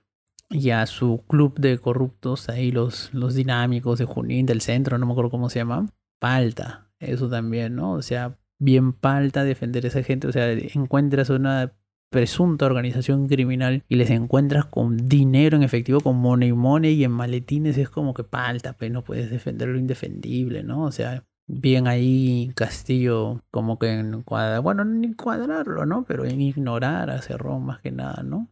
y 0.54 0.70
a 0.70 0.86
su 0.86 1.24
club 1.28 1.60
de 1.60 1.80
corruptos, 1.80 2.48
ahí 2.48 2.72
los, 2.72 3.14
los 3.14 3.34
dinámicos 3.34 4.00
de 4.00 4.06
Junín, 4.06 4.46
del 4.46 4.62
centro, 4.62 4.98
no 4.98 5.06
me 5.06 5.12
acuerdo 5.12 5.32
cómo 5.32 5.50
se 5.50 5.60
llama. 5.60 5.88
Palta, 6.20 6.92
eso 7.00 7.28
también, 7.28 7.76
¿no? 7.76 7.94
O 7.94 8.02
sea, 8.02 8.38
bien 8.60 8.94
palta 8.94 9.44
defender 9.44 9.84
a 9.86 9.88
esa 9.88 10.04
gente, 10.04 10.28
o 10.28 10.32
sea, 10.32 10.52
encuentras 10.52 11.30
una 11.30 11.74
presunta 12.12 12.68
organización 12.68 13.28
criminal 13.28 13.84
y 13.90 13.96
les 13.96 14.12
encuentras 14.12 14.66
con 14.66 15.10
dinero 15.10 15.58
en 15.58 15.64
efectivo, 15.64 16.00
con 16.00 16.18
money 16.18 16.54
money 16.54 16.94
y 16.94 17.04
en 17.04 17.12
maletines, 17.12 17.78
es 17.80 17.90
como 17.90 18.14
que 18.14 18.24
palta, 18.24 18.74
pero 18.74 18.94
no 18.94 19.04
puedes 19.04 19.32
defender 19.32 19.70
lo 19.70 19.80
indefendible, 19.80 20.64
¿no? 20.64 20.84
O 20.84 20.92
sea, 20.92 21.26
bien 21.48 21.88
ahí 21.88 22.52
Castillo 22.56 23.42
como 23.50 23.80
que 23.80 23.92
en 23.92 24.22
cuadra, 24.22 24.60
bueno, 24.60 24.86
ni 24.86 25.14
cuadrarlo, 25.16 25.88
¿no? 25.88 26.06
Pero 26.08 26.26
en 26.26 26.40
ignorar 26.40 27.10
a 27.10 27.22
Cerrón 27.24 27.66
más 27.66 27.82
que 27.82 27.92
nada, 27.92 28.22
¿no? 28.22 28.48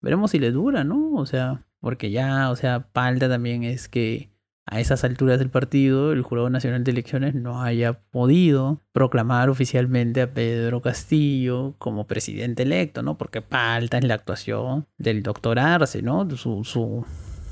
Veremos 0.00 0.30
si 0.30 0.38
le 0.38 0.52
dura, 0.52 0.84
¿no? 0.84 1.14
O 1.14 1.26
sea, 1.26 1.66
porque 1.80 2.10
ya, 2.10 2.50
o 2.50 2.56
sea, 2.56 2.88
falta 2.92 3.28
también 3.28 3.64
es 3.64 3.88
que 3.88 4.30
a 4.70 4.80
esas 4.80 5.02
alturas 5.02 5.38
del 5.38 5.50
partido 5.50 6.12
el 6.12 6.22
Jurado 6.22 6.50
Nacional 6.50 6.84
de 6.84 6.90
Elecciones 6.90 7.34
no 7.34 7.62
haya 7.62 8.00
podido 8.10 8.82
proclamar 8.92 9.48
oficialmente 9.48 10.20
a 10.20 10.34
Pedro 10.34 10.82
Castillo 10.82 11.74
como 11.78 12.06
presidente 12.06 12.64
electo, 12.64 13.02
¿no? 13.02 13.16
Porque 13.16 13.40
falta 13.40 13.96
en 13.96 14.08
la 14.08 14.14
actuación 14.14 14.86
del 14.98 15.22
doctor 15.22 15.58
Arce, 15.58 16.02
¿no? 16.02 16.28
Su, 16.36 16.64
su, 16.64 17.06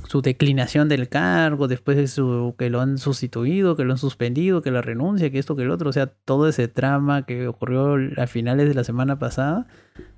su 0.09 0.23
declinación 0.23 0.89
del 0.89 1.09
cargo, 1.09 1.69
después 1.69 1.97
de 1.97 2.07
su, 2.07 2.55
que 2.59 2.71
lo 2.71 2.81
han 2.81 2.99
sustituido, 2.99 3.77
que 3.77 3.85
lo 3.85 3.93
han 3.93 3.99
suspendido, 3.99 4.63
que 4.63 4.71
la 4.71 4.83
renuncia, 4.83 5.31
que 5.31 5.39
esto, 5.39 5.57
que 5.57 5.63
el 5.63 5.71
otro, 5.71 5.91
o 5.91 5.93
sea, 5.93 6.07
todo 6.07 6.49
ese 6.49 6.69
trama 6.69 7.27
que 7.27 7.49
ocurrió 7.49 7.97
a 8.17 8.27
finales 8.27 8.69
de 8.69 8.75
la 8.75 8.85
semana 8.85 9.19
pasada, 9.19 9.67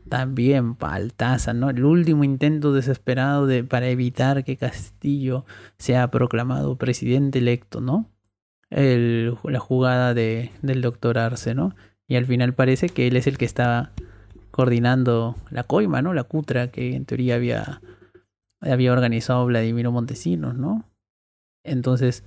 también 0.08 0.74
paltaza, 0.74 1.54
¿no? 1.54 1.70
El 1.70 1.84
último 1.84 2.24
intento 2.24 2.72
desesperado 2.72 3.46
de, 3.46 3.64
para 3.64 3.88
evitar 3.88 4.44
que 4.44 4.56
Castillo 4.56 5.44
sea 5.78 6.10
proclamado 6.10 6.76
presidente 6.76 7.38
electo, 7.38 7.80
¿no? 7.80 8.10
El, 8.70 9.36
la 9.44 9.60
jugada 9.60 10.14
de, 10.14 10.50
del 10.62 10.82
doctor 10.82 11.18
Arce, 11.18 11.54
¿no? 11.54 11.74
Y 12.06 12.16
al 12.16 12.26
final 12.26 12.54
parece 12.54 12.88
que 12.88 13.06
él 13.06 13.16
es 13.16 13.26
el 13.26 13.38
que 13.38 13.44
está 13.44 13.92
coordinando 14.50 15.36
la 15.50 15.62
coima, 15.62 16.02
¿no? 16.02 16.14
La 16.14 16.24
cutra 16.24 16.68
que 16.68 16.94
en 16.94 17.04
teoría 17.04 17.36
había 17.36 17.80
había 18.60 18.92
organizado 18.92 19.46
Vladimiro 19.46 19.92
Montesinos, 19.92 20.54
¿no? 20.56 20.84
Entonces, 21.64 22.24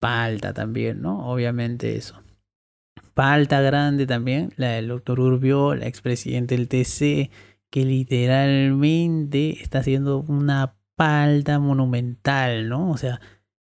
falta 0.00 0.52
también, 0.52 1.02
¿no? 1.02 1.28
Obviamente 1.28 1.96
eso. 1.96 2.22
Falta 3.14 3.60
grande 3.60 4.06
también 4.06 4.52
la 4.56 4.70
del 4.70 4.88
doctor 4.88 5.20
Urbio, 5.20 5.74
la 5.74 5.86
expresidente 5.86 6.56
del 6.56 6.68
TC, 6.68 7.30
que 7.70 7.84
literalmente 7.84 9.62
está 9.62 9.80
haciendo 9.80 10.24
una 10.28 10.76
falta 10.96 11.58
monumental, 11.58 12.68
¿no? 12.68 12.90
O 12.90 12.96
sea, 12.96 13.20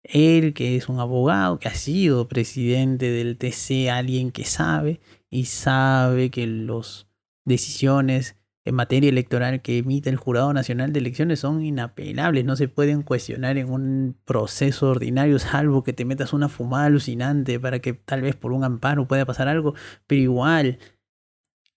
él 0.04 0.54
que 0.54 0.76
es 0.76 0.90
un 0.90 1.00
abogado, 1.00 1.60
que 1.60 1.68
ha 1.68 1.76
sido 1.76 2.28
presidente 2.28 3.10
del 3.10 3.38
TC, 3.38 3.90
alguien 3.90 4.32
que 4.32 4.46
sabe 4.46 5.02
y 5.30 5.46
sabe 5.46 6.30
que 6.30 6.48
las 6.48 7.08
decisiones 7.46 8.37
en 8.68 8.76
materia 8.76 9.10
electoral 9.10 9.62
que 9.62 9.78
emite 9.78 10.10
el 10.10 10.18
Jurado 10.18 10.52
Nacional 10.52 10.92
de 10.92 11.00
Elecciones 11.00 11.40
son 11.40 11.64
inapelables, 11.64 12.44
no 12.44 12.58
se 12.58 12.68
pueden 12.68 13.02
cuestionar 13.02 13.58
en 13.58 13.72
un 13.72 14.18
proceso 14.26 14.90
ordinario, 14.90 15.40
salvo 15.40 15.84
que 15.84 15.94
te 15.94 16.04
metas 16.04 16.34
una 16.34 16.50
fumada 16.50 16.88
alucinante 16.88 17.62
para 17.62 17.80
que 17.80 17.94
tal 17.94 18.22
vez 18.22 18.36
por 18.36 18.52
un 18.52 18.66
amparo 18.66 19.08
pueda 19.08 19.26
pasar 19.26 19.48
algo, 19.48 19.74
pero 20.06 20.22
igual, 20.22 20.80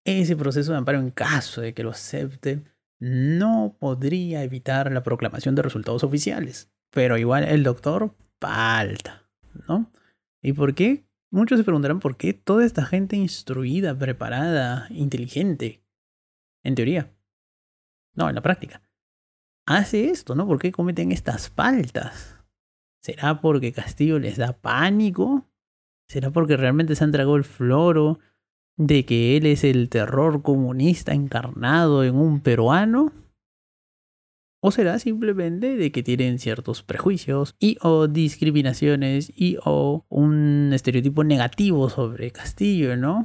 ese 0.04 0.34
proceso 0.36 0.72
de 0.72 0.78
amparo 0.78 0.98
en 0.98 1.10
caso 1.10 1.60
de 1.60 1.74
que 1.74 1.84
lo 1.84 1.90
acepten, 1.90 2.68
no 2.98 3.76
podría 3.78 4.42
evitar 4.42 4.90
la 4.90 5.04
proclamación 5.04 5.54
de 5.54 5.62
resultados 5.62 6.02
oficiales, 6.02 6.72
pero 6.90 7.18
igual 7.18 7.44
el 7.44 7.62
doctor 7.62 8.16
falta, 8.40 9.30
¿no? 9.68 9.92
¿Y 10.42 10.54
por 10.54 10.74
qué? 10.74 11.04
Muchos 11.30 11.58
se 11.58 11.64
preguntarán 11.64 12.00
por 12.00 12.16
qué 12.16 12.32
toda 12.32 12.64
esta 12.64 12.84
gente 12.84 13.14
instruida, 13.14 13.96
preparada, 13.96 14.88
inteligente, 14.90 15.84
en 16.62 16.74
teoría. 16.74 17.12
No, 18.14 18.28
en 18.28 18.34
la 18.34 18.42
práctica. 18.42 18.82
Hace 19.66 20.10
esto, 20.10 20.34
¿no? 20.34 20.46
¿Por 20.46 20.58
qué 20.58 20.72
cometen 20.72 21.12
estas 21.12 21.50
faltas? 21.50 22.36
¿Será 23.02 23.40
porque 23.40 23.72
Castillo 23.72 24.18
les 24.18 24.36
da 24.36 24.52
pánico? 24.52 25.48
¿Será 26.08 26.30
porque 26.30 26.56
realmente 26.56 26.96
se 26.96 27.04
han 27.04 27.12
tragado 27.12 27.36
el 27.36 27.44
floro 27.44 28.18
de 28.76 29.04
que 29.04 29.36
él 29.36 29.46
es 29.46 29.64
el 29.64 29.88
terror 29.88 30.42
comunista 30.42 31.12
encarnado 31.12 32.04
en 32.04 32.16
un 32.16 32.40
peruano? 32.40 33.12
¿O 34.62 34.70
será 34.70 34.98
simplemente 34.98 35.76
de 35.76 35.90
que 35.90 36.02
tienen 36.02 36.38
ciertos 36.38 36.82
prejuicios 36.82 37.56
y 37.58 37.78
o 37.80 38.08
discriminaciones 38.08 39.32
y 39.34 39.56
o 39.64 40.04
un 40.10 40.72
estereotipo 40.74 41.24
negativo 41.24 41.88
sobre 41.88 42.30
Castillo, 42.30 42.96
¿no? 42.96 43.24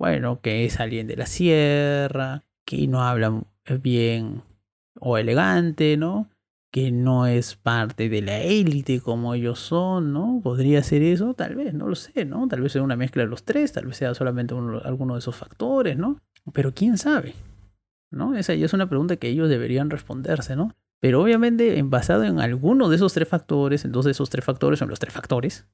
Bueno, 0.00 0.40
que 0.40 0.64
es 0.64 0.80
alguien 0.80 1.06
de 1.06 1.14
la 1.14 1.26
sierra, 1.26 2.42
que 2.64 2.88
no 2.88 3.02
habla 3.02 3.42
bien 3.82 4.42
o 4.98 5.18
elegante, 5.18 5.98
¿no? 5.98 6.30
Que 6.72 6.90
no 6.90 7.26
es 7.26 7.56
parte 7.56 8.08
de 8.08 8.22
la 8.22 8.38
élite 8.38 9.02
como 9.02 9.34
ellos 9.34 9.58
son, 9.58 10.14
¿no? 10.14 10.40
Podría 10.42 10.82
ser 10.82 11.02
eso, 11.02 11.34
tal 11.34 11.54
vez, 11.54 11.74
no 11.74 11.86
lo 11.86 11.96
sé, 11.96 12.24
¿no? 12.24 12.48
Tal 12.48 12.62
vez 12.62 12.72
sea 12.72 12.82
una 12.82 12.96
mezcla 12.96 13.24
de 13.24 13.28
los 13.28 13.44
tres, 13.44 13.74
tal 13.74 13.84
vez 13.84 13.98
sea 13.98 14.14
solamente 14.14 14.54
alguno 14.54 15.16
de 15.16 15.18
esos 15.18 15.36
factores, 15.36 15.98
¿no? 15.98 16.18
Pero 16.54 16.72
quién 16.72 16.96
sabe, 16.96 17.34
¿no? 18.10 18.34
Esa 18.34 18.54
ya 18.54 18.64
es 18.64 18.72
una 18.72 18.88
pregunta 18.88 19.16
que 19.16 19.28
ellos 19.28 19.50
deberían 19.50 19.90
responderse, 19.90 20.56
¿no? 20.56 20.74
Pero 21.00 21.20
obviamente, 21.20 21.78
basado 21.82 22.24
en 22.24 22.40
alguno 22.40 22.88
de 22.88 22.96
esos 22.96 23.12
tres 23.12 23.28
factores, 23.28 23.84
entonces 23.84 24.16
esos 24.16 24.30
tres 24.30 24.46
factores 24.46 24.78
son 24.78 24.88
los 24.88 24.98
tres 24.98 25.12
factores, 25.12 25.66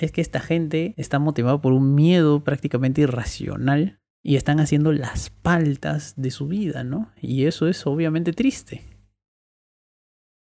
es 0.00 0.12
que 0.12 0.20
esta 0.20 0.40
gente 0.40 0.94
está 0.96 1.18
motivada 1.18 1.60
por 1.60 1.72
un 1.72 1.94
miedo 1.94 2.44
prácticamente 2.44 3.02
irracional 3.02 4.00
y 4.22 4.36
están 4.36 4.60
haciendo 4.60 4.92
las 4.92 5.30
paltas 5.30 6.14
de 6.16 6.30
su 6.30 6.48
vida, 6.48 6.84
¿no? 6.84 7.12
Y 7.20 7.44
eso 7.44 7.68
es 7.68 7.86
obviamente 7.86 8.32
triste. 8.32 8.82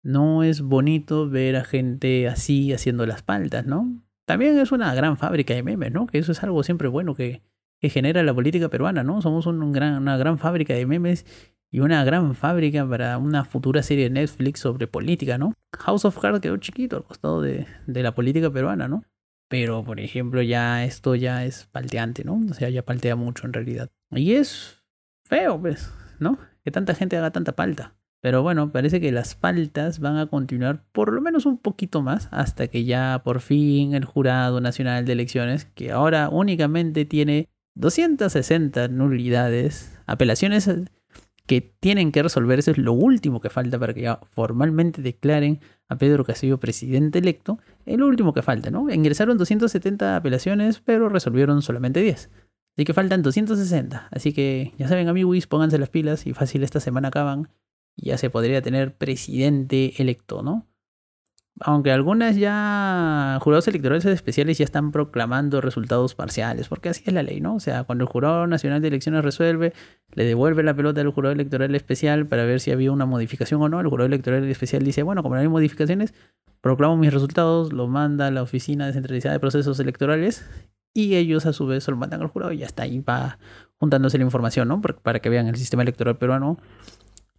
No 0.03 0.43
es 0.43 0.63
bonito 0.63 1.29
ver 1.29 1.57
a 1.57 1.65
gente 1.65 2.29
así 2.29 2.73
haciendo 2.73 3.07
las 3.07 3.23
paltas, 3.23 3.67
¿no? 3.67 4.03
También 4.27 4.59
es 4.59 4.73
una 4.73 4.95
gran 4.95 5.17
fábrica 5.17 5.55
de 5.55 5.63
memes, 5.63 5.93
¿no? 5.93 6.07
Que 6.07 6.19
eso 6.19 6.33
es 6.33 6.43
algo 6.43 6.63
siempre 6.63 6.89
bueno 6.89 7.15
que, 7.15 7.43
que 7.81 7.91
genera 7.91 8.23
la 8.23 8.35
política 8.35 8.69
peruana, 8.69 9.03
¿no? 9.03 9.21
Somos 9.23 9.47
gran, 9.73 10.03
una 10.03 10.17
gran 10.17 10.39
fábrica 10.39 10.75
de 10.75 10.87
memes 10.87 11.27
y 11.71 11.81
una 11.81 12.05
gran 12.05 12.35
fábrica 12.35 12.89
para 12.89 13.19
una 13.19 13.45
futura 13.45 13.83
serie 13.83 14.05
de 14.05 14.11
Netflix 14.11 14.61
sobre 14.61 14.87
política, 14.87 15.39
¿no? 15.39 15.53
House 15.77 16.05
of 16.05 16.19
Cards 16.19 16.41
quedó 16.41 16.57
chiquito 16.57 16.97
al 16.97 17.05
costado 17.05 17.43
de, 17.43 17.67
de 17.87 18.03
la 18.03 18.15
política 18.15 18.51
peruana, 18.51 18.89
¿no? 18.89 19.05
Pero, 19.49 19.85
por 19.85 20.01
ejemplo, 20.01 20.43
ya 20.43 20.85
esto 20.85 21.15
ya 21.15 21.45
es 21.45 21.67
palteante, 21.67 22.25
¿no? 22.25 22.41
O 22.51 22.55
sea, 22.55 22.69
ya 22.69 22.85
paltea 22.85 23.17
mucho 23.17 23.47
en 23.47 23.53
realidad. 23.53 23.91
Y 24.11 24.33
es 24.33 24.83
feo, 25.25 25.61
pues, 25.61 25.93
¿no? 26.19 26.39
Que 26.65 26.71
tanta 26.71 26.95
gente 26.95 27.17
haga 27.17 27.31
tanta 27.31 27.53
palta. 27.53 27.95
Pero 28.21 28.43
bueno, 28.43 28.73
parece 28.73 29.01
que 29.01 29.13
las 29.13 29.37
faltas 29.37 30.01
van 30.01 30.17
a 30.17 30.27
continuar 30.27 30.85
por 30.91 31.13
lo 31.13 31.21
menos 31.21 31.47
un 31.47 31.59
poquito 31.59 32.03
más 32.03 32.29
hasta 32.33 32.67
que 32.67 32.85
ya 32.85 33.21
por 33.23 33.41
fin 33.41 33.95
el 33.95 34.05
Jurado 34.05 34.61
Nacional 34.61 35.05
de 35.05 35.13
Elecciones, 35.13 35.67
que 35.67 35.93
ahora 35.93 36.29
únicamente 36.29 37.05
tiene 37.05 37.49
260 37.75 38.89
nulidades, 38.89 39.97
apelaciones 40.07 40.69
que 41.47 41.61
tienen 41.61 42.13
que 42.13 42.23
resolver, 42.23 42.59
eso 42.59 42.73
es 42.73 42.79
lo 42.79 42.93
último 42.93 43.41
que 43.41 43.51
falta 43.51 43.79
para 43.79 43.95
que 43.95 44.03
ya 44.03 44.21
formalmente 44.33 45.01
declaren 45.01 45.61
a 45.89 45.97
Pedro 45.97 46.25
Castillo 46.25 46.59
presidente 46.59 47.21
electo, 47.21 47.59
el 47.85 48.03
último 48.03 48.33
que 48.33 48.43
falta, 48.43 48.71
¿no? 48.71 48.91
Ingresaron 48.91 49.39
270 49.39 50.17
apelaciones, 50.17 50.81
pero 50.81 51.09
resolvieron 51.09 51.63
solamente 51.63 52.01
10. 52.01 52.31
Así 52.77 52.85
que 52.85 52.93
faltan 52.93 53.23
260. 53.23 54.09
Así 54.11 54.33
que 54.33 54.75
ya 54.77 54.89
saben, 54.89 55.09
amigos, 55.09 55.47
pónganse 55.47 55.79
las 55.79 55.89
pilas 55.89 56.27
y 56.27 56.35
fácil 56.35 56.63
esta 56.63 56.81
semana 56.81 57.09
acaban 57.09 57.49
y 57.97 58.09
ya 58.09 58.19
se 58.19 58.29
podría 58.29 58.61
tener 58.61 58.97
presidente 58.97 59.95
electo, 59.97 60.43
¿no? 60.43 60.67
Aunque 61.61 61.91
algunas 61.91 62.37
ya 62.37 63.39
jurados 63.41 63.67
electorales 63.69 64.05
especiales 64.05 64.59
ya 64.59 64.65
están 64.65 64.93
proclamando 64.93 65.61
resultados 65.61 66.15
parciales, 66.15 66.69
porque 66.69 66.91
así 66.91 67.03
es 67.07 67.13
la 67.15 67.23
ley, 67.23 67.41
¿no? 67.41 67.55
O 67.55 67.61
sea, 67.61 67.85
cuando 67.85 68.05
el 68.05 68.11
Jurado 68.11 68.47
Nacional 68.47 68.83
de 68.83 68.89
Elecciones 68.89 69.25
resuelve, 69.25 69.73
le 70.13 70.25
devuelve 70.25 70.63
la 70.63 70.75
pelota 70.75 71.01
al 71.01 71.11
Jurado 71.11 71.33
Electoral 71.33 71.75
Especial 71.75 72.27
para 72.27 72.45
ver 72.45 72.61
si 72.61 72.73
había 72.73 72.93
una 72.93 73.07
modificación 73.07 73.63
o 73.63 73.69
no. 73.69 73.81
El 73.81 73.89
Jurado 73.89 74.07
Electoral 74.07 74.45
Especial 74.45 74.83
dice, 74.83 75.03
bueno, 75.03 75.23
como 75.23 75.35
no 75.35 75.41
hay 75.41 75.49
modificaciones, 75.49 76.13
proclamo 76.61 76.97
mis 76.99 77.13
resultados, 77.13 77.73
lo 77.73 77.87
manda 77.87 78.27
a 78.27 78.31
la 78.31 78.43
oficina 78.43 78.87
descentralizada 78.87 79.33
de 79.33 79.41
procesos 79.41 79.81
electorales 79.81 80.45
y 80.93 81.17
ellos 81.17 81.47
a 81.47 81.53
su 81.53 81.67
vez 81.67 81.87
lo 81.89 81.97
mandan 81.97 82.21
al 82.21 82.29
jurado 82.29 82.53
y 82.53 82.59
ya 82.59 82.67
está 82.67 82.83
ahí 82.83 83.01
va 83.01 83.39
juntándose 83.79 84.19
la 84.19 84.25
información, 84.25 84.69
¿no? 84.69 84.81
Para 84.81 85.21
que 85.21 85.29
vean 85.29 85.47
el 85.47 85.57
sistema 85.57 85.83
electoral 85.83 86.17
peruano 86.17 86.59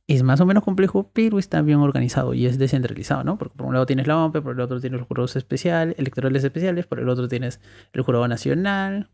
es 0.08 0.24
más 0.24 0.40
o 0.40 0.46
menos 0.46 0.64
complejo, 0.64 1.10
pero 1.14 1.38
está 1.38 1.62
bien 1.62 1.80
organizado 1.80 2.34
y 2.34 2.46
es 2.46 2.58
descentralizado, 2.58 3.26
¿no? 3.26 3.38
Porque 3.38 3.56
por 3.58 3.68
un 3.68 3.74
lado 3.74 3.86
tienes 3.86 4.08
la 4.08 4.18
OMP, 4.18 4.42
por 4.42 4.54
el 4.54 4.62
otro 4.62 4.80
tienes 4.80 5.00
los 5.00 5.08
jurados 5.08 5.36
especiales, 5.36 6.00
electorales 6.00 6.44
especiales, 6.44 6.88
por 6.88 7.00
el 7.00 7.10
otro 7.10 7.28
tienes 7.28 7.60
el 7.92 8.02
jurado 8.02 8.28
nacional. 8.28 9.10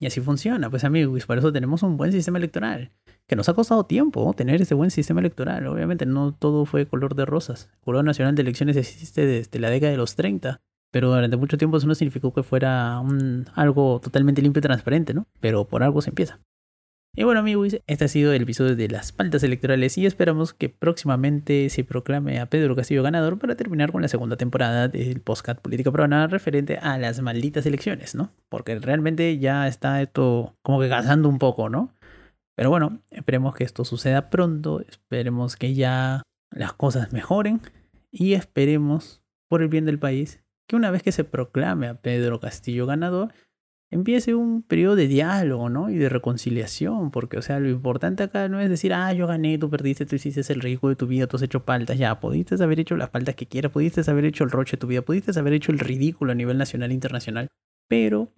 Y 0.00 0.06
así 0.06 0.20
funciona, 0.20 0.68
pues 0.68 0.82
amigos, 0.82 1.24
por 1.26 1.38
eso 1.38 1.52
tenemos 1.52 1.84
un 1.84 1.96
buen 1.96 2.10
sistema 2.10 2.38
electoral, 2.38 2.90
que 3.28 3.36
nos 3.36 3.48
ha 3.48 3.54
costado 3.54 3.86
tiempo 3.86 4.34
tener 4.34 4.60
ese 4.60 4.74
buen 4.74 4.90
sistema 4.90 5.20
electoral. 5.20 5.66
Obviamente 5.68 6.06
no 6.06 6.34
todo 6.34 6.66
fue 6.66 6.86
color 6.86 7.14
de 7.14 7.24
rosas. 7.24 7.70
El 7.72 7.84
jurado 7.84 8.02
nacional 8.02 8.34
de 8.34 8.42
elecciones 8.42 8.76
existe 8.76 9.24
desde 9.24 9.60
la 9.60 9.70
década 9.70 9.92
de 9.92 9.96
los 9.96 10.16
30, 10.16 10.60
pero 10.90 11.08
durante 11.08 11.36
mucho 11.36 11.56
tiempo 11.56 11.76
eso 11.76 11.86
no 11.86 11.94
significó 11.94 12.34
que 12.34 12.42
fuera 12.42 13.00
algo 13.54 14.00
totalmente 14.00 14.42
limpio 14.42 14.58
y 14.58 14.62
transparente, 14.62 15.14
¿no? 15.14 15.28
Pero 15.40 15.68
por 15.68 15.84
algo 15.84 16.02
se 16.02 16.10
empieza. 16.10 16.40
Y 17.16 17.22
bueno 17.22 17.38
amigos, 17.38 17.76
este 17.86 18.04
ha 18.04 18.08
sido 18.08 18.32
el 18.32 18.42
episodio 18.42 18.74
de 18.74 18.88
las 18.88 19.12
paltas 19.12 19.44
electorales 19.44 19.96
y 19.98 20.04
esperamos 20.04 20.52
que 20.52 20.68
próximamente 20.68 21.70
se 21.70 21.84
proclame 21.84 22.40
a 22.40 22.46
Pedro 22.46 22.74
Castillo 22.74 23.04
ganador 23.04 23.38
para 23.38 23.54
terminar 23.54 23.92
con 23.92 24.02
la 24.02 24.08
segunda 24.08 24.36
temporada 24.36 24.88
del 24.88 25.20
Postcat 25.20 25.60
Política 25.60 25.92
Peruana 25.92 26.26
referente 26.26 26.76
a 26.78 26.98
las 26.98 27.20
malditas 27.20 27.66
elecciones, 27.66 28.16
¿no? 28.16 28.32
Porque 28.48 28.80
realmente 28.80 29.38
ya 29.38 29.68
está 29.68 30.02
esto 30.02 30.56
como 30.62 30.80
que 30.80 30.88
gastando 30.88 31.28
un 31.28 31.38
poco, 31.38 31.68
¿no? 31.68 31.94
Pero 32.56 32.70
bueno, 32.70 33.00
esperemos 33.12 33.54
que 33.54 33.62
esto 33.62 33.84
suceda 33.84 34.28
pronto, 34.28 34.80
esperemos 34.80 35.54
que 35.54 35.72
ya 35.72 36.22
las 36.50 36.72
cosas 36.72 37.12
mejoren 37.12 37.60
y 38.10 38.32
esperemos, 38.32 39.22
por 39.48 39.62
el 39.62 39.68
bien 39.68 39.84
del 39.84 40.00
país, 40.00 40.42
que 40.66 40.74
una 40.74 40.90
vez 40.90 41.04
que 41.04 41.12
se 41.12 41.22
proclame 41.22 41.86
a 41.86 41.94
Pedro 41.94 42.40
Castillo 42.40 42.86
ganador, 42.86 43.32
empiece 43.94 44.34
un 44.34 44.62
periodo 44.62 44.96
de 44.96 45.06
diálogo, 45.06 45.68
¿no? 45.70 45.88
Y 45.88 45.94
de 45.94 46.08
reconciliación, 46.08 47.12
porque, 47.12 47.38
o 47.38 47.42
sea, 47.42 47.60
lo 47.60 47.68
importante 47.68 48.24
acá 48.24 48.48
no 48.48 48.58
es 48.58 48.68
decir, 48.68 48.92
ah, 48.92 49.12
yo 49.12 49.28
gané, 49.28 49.56
tú 49.56 49.70
perdiste, 49.70 50.04
tú 50.04 50.16
hiciste 50.16 50.52
el 50.52 50.60
riesgo 50.60 50.88
de 50.88 50.96
tu 50.96 51.06
vida, 51.06 51.28
tú 51.28 51.36
has 51.36 51.42
hecho 51.42 51.64
paltas, 51.64 51.96
ya, 51.96 52.18
pudiste 52.18 52.60
haber 52.62 52.80
hecho 52.80 52.96
las 52.96 53.10
paltas 53.10 53.36
que 53.36 53.46
quieras, 53.46 53.70
pudiste 53.70 54.02
haber 54.10 54.24
hecho 54.24 54.42
el 54.42 54.50
roche 54.50 54.72
de 54.72 54.80
tu 54.80 54.88
vida, 54.88 55.02
pudiste 55.02 55.38
haber 55.38 55.52
hecho 55.52 55.70
el 55.70 55.78
ridículo 55.78 56.32
a 56.32 56.34
nivel 56.34 56.58
nacional 56.58 56.90
e 56.90 56.94
internacional, 56.94 57.48
pero 57.88 58.32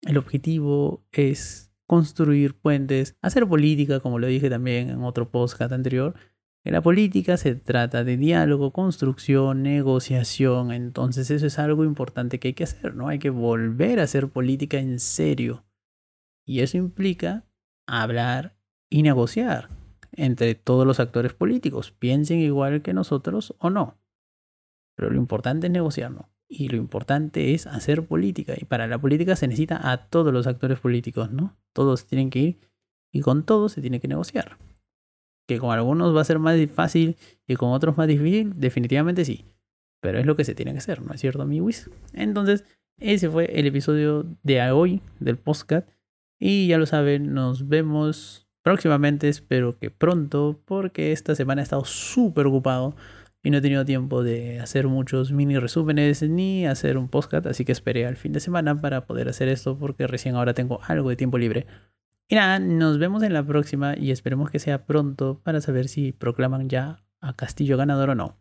el 0.00 0.16
objetivo 0.16 1.04
es 1.12 1.70
construir 1.86 2.54
puentes, 2.54 3.14
hacer 3.20 3.46
política, 3.46 4.00
como 4.00 4.18
lo 4.18 4.26
dije 4.26 4.48
también 4.48 4.88
en 4.88 5.02
otro 5.02 5.30
podcast 5.30 5.72
anterior, 5.72 6.14
en 6.64 6.74
la 6.74 6.80
política 6.80 7.36
se 7.36 7.56
trata 7.56 8.04
de 8.04 8.16
diálogo, 8.16 8.72
construcción, 8.72 9.64
negociación, 9.64 10.70
entonces 10.70 11.30
eso 11.30 11.46
es 11.46 11.58
algo 11.58 11.84
importante 11.84 12.38
que 12.38 12.48
hay 12.48 12.54
que 12.54 12.64
hacer, 12.64 12.94
¿no? 12.94 13.08
Hay 13.08 13.18
que 13.18 13.30
volver 13.30 13.98
a 13.98 14.04
hacer 14.04 14.28
política 14.28 14.78
en 14.78 15.00
serio. 15.00 15.64
Y 16.46 16.60
eso 16.60 16.76
implica 16.76 17.44
hablar 17.86 18.56
y 18.88 19.02
negociar 19.02 19.70
entre 20.12 20.54
todos 20.54 20.86
los 20.86 21.00
actores 21.00 21.32
políticos, 21.32 21.90
piensen 21.90 22.38
igual 22.38 22.82
que 22.82 22.92
nosotros 22.92 23.56
o 23.58 23.70
no. 23.70 23.98
Pero 24.94 25.10
lo 25.10 25.16
importante 25.16 25.66
es 25.66 25.72
negociar, 25.72 26.12
¿no? 26.12 26.30
Y 26.48 26.68
lo 26.68 26.76
importante 26.76 27.54
es 27.54 27.66
hacer 27.66 28.06
política. 28.06 28.54
Y 28.56 28.66
para 28.66 28.86
la 28.86 29.00
política 29.00 29.34
se 29.36 29.48
necesita 29.48 29.90
a 29.90 30.08
todos 30.08 30.32
los 30.32 30.46
actores 30.46 30.78
políticos, 30.78 31.32
¿no? 31.32 31.56
Todos 31.72 32.06
tienen 32.06 32.30
que 32.30 32.38
ir 32.40 32.70
y 33.10 33.20
con 33.20 33.44
todos 33.44 33.72
se 33.72 33.80
tiene 33.80 34.00
que 34.00 34.08
negociar 34.08 34.58
que 35.52 35.60
con 35.60 35.70
algunos 35.70 36.14
va 36.14 36.20
a 36.20 36.24
ser 36.24 36.38
más 36.38 36.58
fácil 36.70 37.16
y 37.46 37.56
con 37.56 37.70
otros 37.72 37.96
más 37.96 38.08
difícil, 38.08 38.52
definitivamente 38.56 39.24
sí. 39.24 39.44
Pero 40.00 40.18
es 40.18 40.26
lo 40.26 40.36
que 40.36 40.44
se 40.44 40.54
tiene 40.54 40.72
que 40.72 40.78
hacer, 40.78 41.02
¿no 41.02 41.14
es 41.14 41.20
cierto, 41.20 41.42
amiguis? 41.42 41.90
Entonces, 42.12 42.64
ese 42.98 43.30
fue 43.30 43.46
el 43.58 43.66
episodio 43.66 44.26
de 44.42 44.70
hoy 44.70 45.00
del 45.20 45.38
podcast. 45.38 45.88
Y 46.40 46.66
ya 46.66 46.78
lo 46.78 46.86
saben, 46.86 47.34
nos 47.34 47.68
vemos 47.68 48.48
próximamente, 48.62 49.28
espero 49.28 49.78
que 49.78 49.90
pronto, 49.90 50.60
porque 50.64 51.12
esta 51.12 51.34
semana 51.34 51.62
he 51.62 51.64
estado 51.64 51.84
súper 51.84 52.46
ocupado 52.46 52.96
y 53.44 53.50
no 53.50 53.58
he 53.58 53.60
tenido 53.60 53.84
tiempo 53.84 54.22
de 54.22 54.60
hacer 54.60 54.86
muchos 54.86 55.32
mini 55.32 55.58
resúmenes 55.58 56.22
ni 56.22 56.66
hacer 56.66 56.96
un 56.96 57.08
podcast, 57.08 57.46
así 57.46 57.64
que 57.64 57.72
esperé 57.72 58.06
al 58.06 58.16
fin 58.16 58.32
de 58.32 58.40
semana 58.40 58.80
para 58.80 59.04
poder 59.04 59.28
hacer 59.28 59.48
esto 59.48 59.76
porque 59.76 60.06
recién 60.06 60.36
ahora 60.36 60.54
tengo 60.54 60.80
algo 60.84 61.10
de 61.10 61.16
tiempo 61.16 61.38
libre. 61.38 61.66
Y 62.32 62.34
nada, 62.34 62.58
nos 62.58 62.98
vemos 62.98 63.22
en 63.24 63.34
la 63.34 63.44
próxima 63.44 63.94
y 63.94 64.10
esperemos 64.10 64.50
que 64.50 64.58
sea 64.58 64.86
pronto 64.86 65.42
para 65.44 65.60
saber 65.60 65.86
si 65.86 66.12
proclaman 66.12 66.70
ya 66.70 67.04
a 67.20 67.36
Castillo 67.36 67.76
ganador 67.76 68.08
o 68.08 68.14
no. 68.14 68.38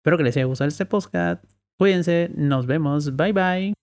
Espero 0.00 0.18
que 0.18 0.24
les 0.24 0.36
haya 0.36 0.46
gustado 0.46 0.66
este 0.66 0.86
podcast. 0.86 1.44
Cuídense, 1.78 2.32
nos 2.34 2.66
vemos, 2.66 3.14
bye 3.14 3.32
bye. 3.32 3.74